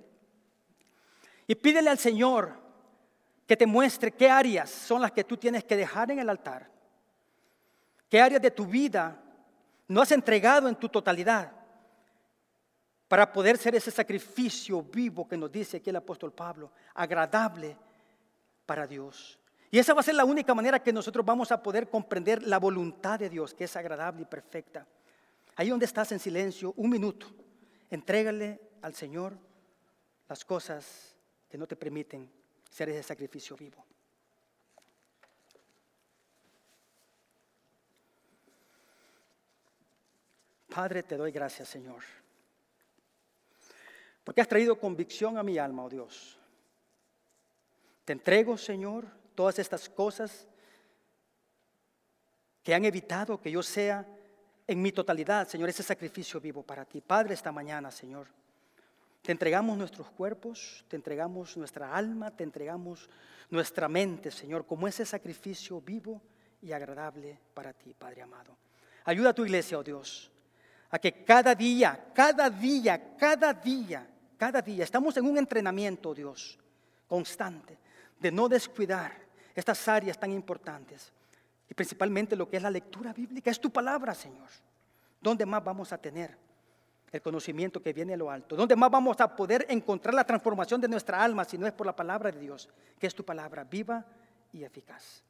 y 1.47 1.55
pídele 1.55 1.89
al 1.89 1.97
Señor 1.97 2.53
que 3.47 3.57
te 3.57 3.65
muestre 3.65 4.11
qué 4.11 4.29
áreas 4.29 4.69
son 4.69 5.01
las 5.01 5.11
que 5.11 5.23
tú 5.23 5.35
tienes 5.35 5.63
que 5.63 5.77
dejar 5.77 6.11
en 6.11 6.19
el 6.19 6.29
altar, 6.29 6.69
qué 8.07 8.21
áreas 8.21 8.41
de 8.41 8.51
tu 8.51 8.67
vida 8.67 9.19
no 9.87 10.01
has 10.01 10.11
entregado 10.11 10.67
en 10.69 10.75
tu 10.75 10.89
totalidad 10.89 11.56
para 13.07 13.31
poder 13.31 13.57
ser 13.57 13.75
ese 13.75 13.91
sacrificio 13.91 14.81
vivo 14.81 15.27
que 15.27 15.37
nos 15.37 15.51
dice 15.51 15.77
aquí 15.77 15.89
el 15.89 15.95
apóstol 15.95 16.33
Pablo, 16.33 16.71
agradable 16.93 17.77
para 18.65 18.85
Dios. 18.85 19.39
Y 19.71 19.79
esa 19.79 19.93
va 19.93 20.01
a 20.01 20.03
ser 20.03 20.15
la 20.15 20.25
única 20.25 20.53
manera 20.53 20.81
que 20.81 20.93
nosotros 20.93 21.25
vamos 21.25 21.51
a 21.51 21.61
poder 21.61 21.89
comprender 21.89 22.43
la 22.43 22.57
voluntad 22.57 23.19
de 23.19 23.29
Dios, 23.29 23.53
que 23.53 23.63
es 23.63 23.75
agradable 23.75 24.23
y 24.23 24.25
perfecta. 24.25 24.85
Ahí 25.55 25.69
donde 25.69 25.85
estás 25.85 26.11
en 26.11 26.19
silencio, 26.19 26.73
un 26.77 26.89
minuto, 26.89 27.27
entrégale 27.89 28.59
al 28.81 28.93
Señor 28.93 29.37
las 30.27 30.43
cosas 30.43 31.15
que 31.49 31.57
no 31.57 31.65
te 31.65 31.75
permiten 31.75 32.29
ser 32.69 32.89
ese 32.89 33.03
sacrificio 33.03 33.55
vivo. 33.55 33.85
Padre, 40.69 41.03
te 41.03 41.17
doy 41.17 41.31
gracias, 41.31 41.69
Señor 41.69 42.03
porque 44.27 44.41
has 44.41 44.47
traído 44.49 44.77
convicción 44.77 45.37
a 45.37 45.41
mi 45.41 45.57
alma, 45.57 45.85
oh 45.85 45.89
Dios. 45.89 46.37
Te 48.03 48.11
entrego, 48.11 48.57
Señor, 48.57 49.07
todas 49.33 49.57
estas 49.57 49.87
cosas 49.87 50.45
que 52.61 52.75
han 52.75 52.83
evitado 52.83 53.39
que 53.39 53.49
yo 53.49 53.63
sea 53.63 54.05
en 54.67 54.81
mi 54.81 54.91
totalidad, 54.91 55.47
Señor, 55.47 55.69
ese 55.69 55.81
sacrificio 55.81 56.41
vivo 56.41 56.61
para 56.61 56.83
ti. 56.83 56.99
Padre, 56.99 57.35
esta 57.35 57.53
mañana, 57.53 57.89
Señor, 57.89 58.27
te 59.21 59.31
entregamos 59.31 59.77
nuestros 59.77 60.09
cuerpos, 60.09 60.83
te 60.89 60.97
entregamos 60.97 61.55
nuestra 61.55 61.95
alma, 61.95 62.29
te 62.29 62.43
entregamos 62.43 63.09
nuestra 63.49 63.87
mente, 63.87 64.29
Señor, 64.29 64.65
como 64.65 64.89
ese 64.89 65.05
sacrificio 65.05 65.79
vivo 65.79 66.21
y 66.61 66.73
agradable 66.73 67.39
para 67.53 67.71
ti, 67.71 67.95
Padre 67.97 68.23
amado. 68.23 68.57
Ayuda 69.05 69.29
a 69.29 69.33
tu 69.33 69.45
iglesia, 69.45 69.79
oh 69.79 69.83
Dios, 69.83 70.29
a 70.89 70.99
que 70.99 71.23
cada 71.23 71.55
día, 71.55 72.11
cada 72.13 72.49
día, 72.49 73.15
cada 73.15 73.53
día, 73.53 74.05
cada 74.37 74.61
día. 74.61 74.83
Estamos 74.83 75.17
en 75.17 75.25
un 75.25 75.37
entrenamiento, 75.37 76.13
Dios, 76.13 76.57
constante, 77.07 77.77
de 78.19 78.31
no 78.31 78.47
descuidar 78.47 79.11
estas 79.55 79.87
áreas 79.87 80.19
tan 80.19 80.31
importantes. 80.31 81.11
Y 81.69 81.73
principalmente 81.73 82.35
lo 82.35 82.49
que 82.49 82.57
es 82.57 82.63
la 82.63 82.71
lectura 82.71 83.11
bíblica, 83.13 83.51
es 83.51 83.59
tu 83.59 83.69
palabra, 83.69 84.13
Señor. 84.13 84.47
¿Dónde 85.19 85.45
más 85.45 85.63
vamos 85.63 85.91
a 85.91 85.97
tener 85.97 86.37
el 87.11 87.21
conocimiento 87.21 87.81
que 87.81 87.91
viene 87.93 88.13
a 88.13 88.17
lo 88.17 88.29
alto? 88.29 88.55
¿Dónde 88.55 88.75
más 88.75 88.89
vamos 88.89 89.19
a 89.19 89.35
poder 89.35 89.65
encontrar 89.69 90.13
la 90.13 90.23
transformación 90.23 90.79
de 90.79 90.87
nuestra 90.87 91.21
alma 91.21 91.43
si 91.43 91.57
no 91.57 91.67
es 91.67 91.73
por 91.73 91.85
la 91.85 91.95
palabra 91.95 92.31
de 92.31 92.39
Dios, 92.39 92.69
que 92.99 93.07
es 93.07 93.15
tu 93.15 93.25
palabra 93.25 93.63
viva 93.63 94.05
y 94.53 94.63
eficaz? 94.63 95.23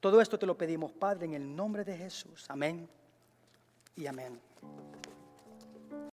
Todo 0.00 0.20
esto 0.20 0.38
te 0.38 0.46
lo 0.46 0.56
pedimos, 0.56 0.92
Padre, 0.92 1.26
en 1.26 1.34
el 1.34 1.56
nombre 1.56 1.84
de 1.84 1.96
Jesús. 1.96 2.44
Amén 2.48 2.88
y 3.96 4.06
amén. 4.06 4.40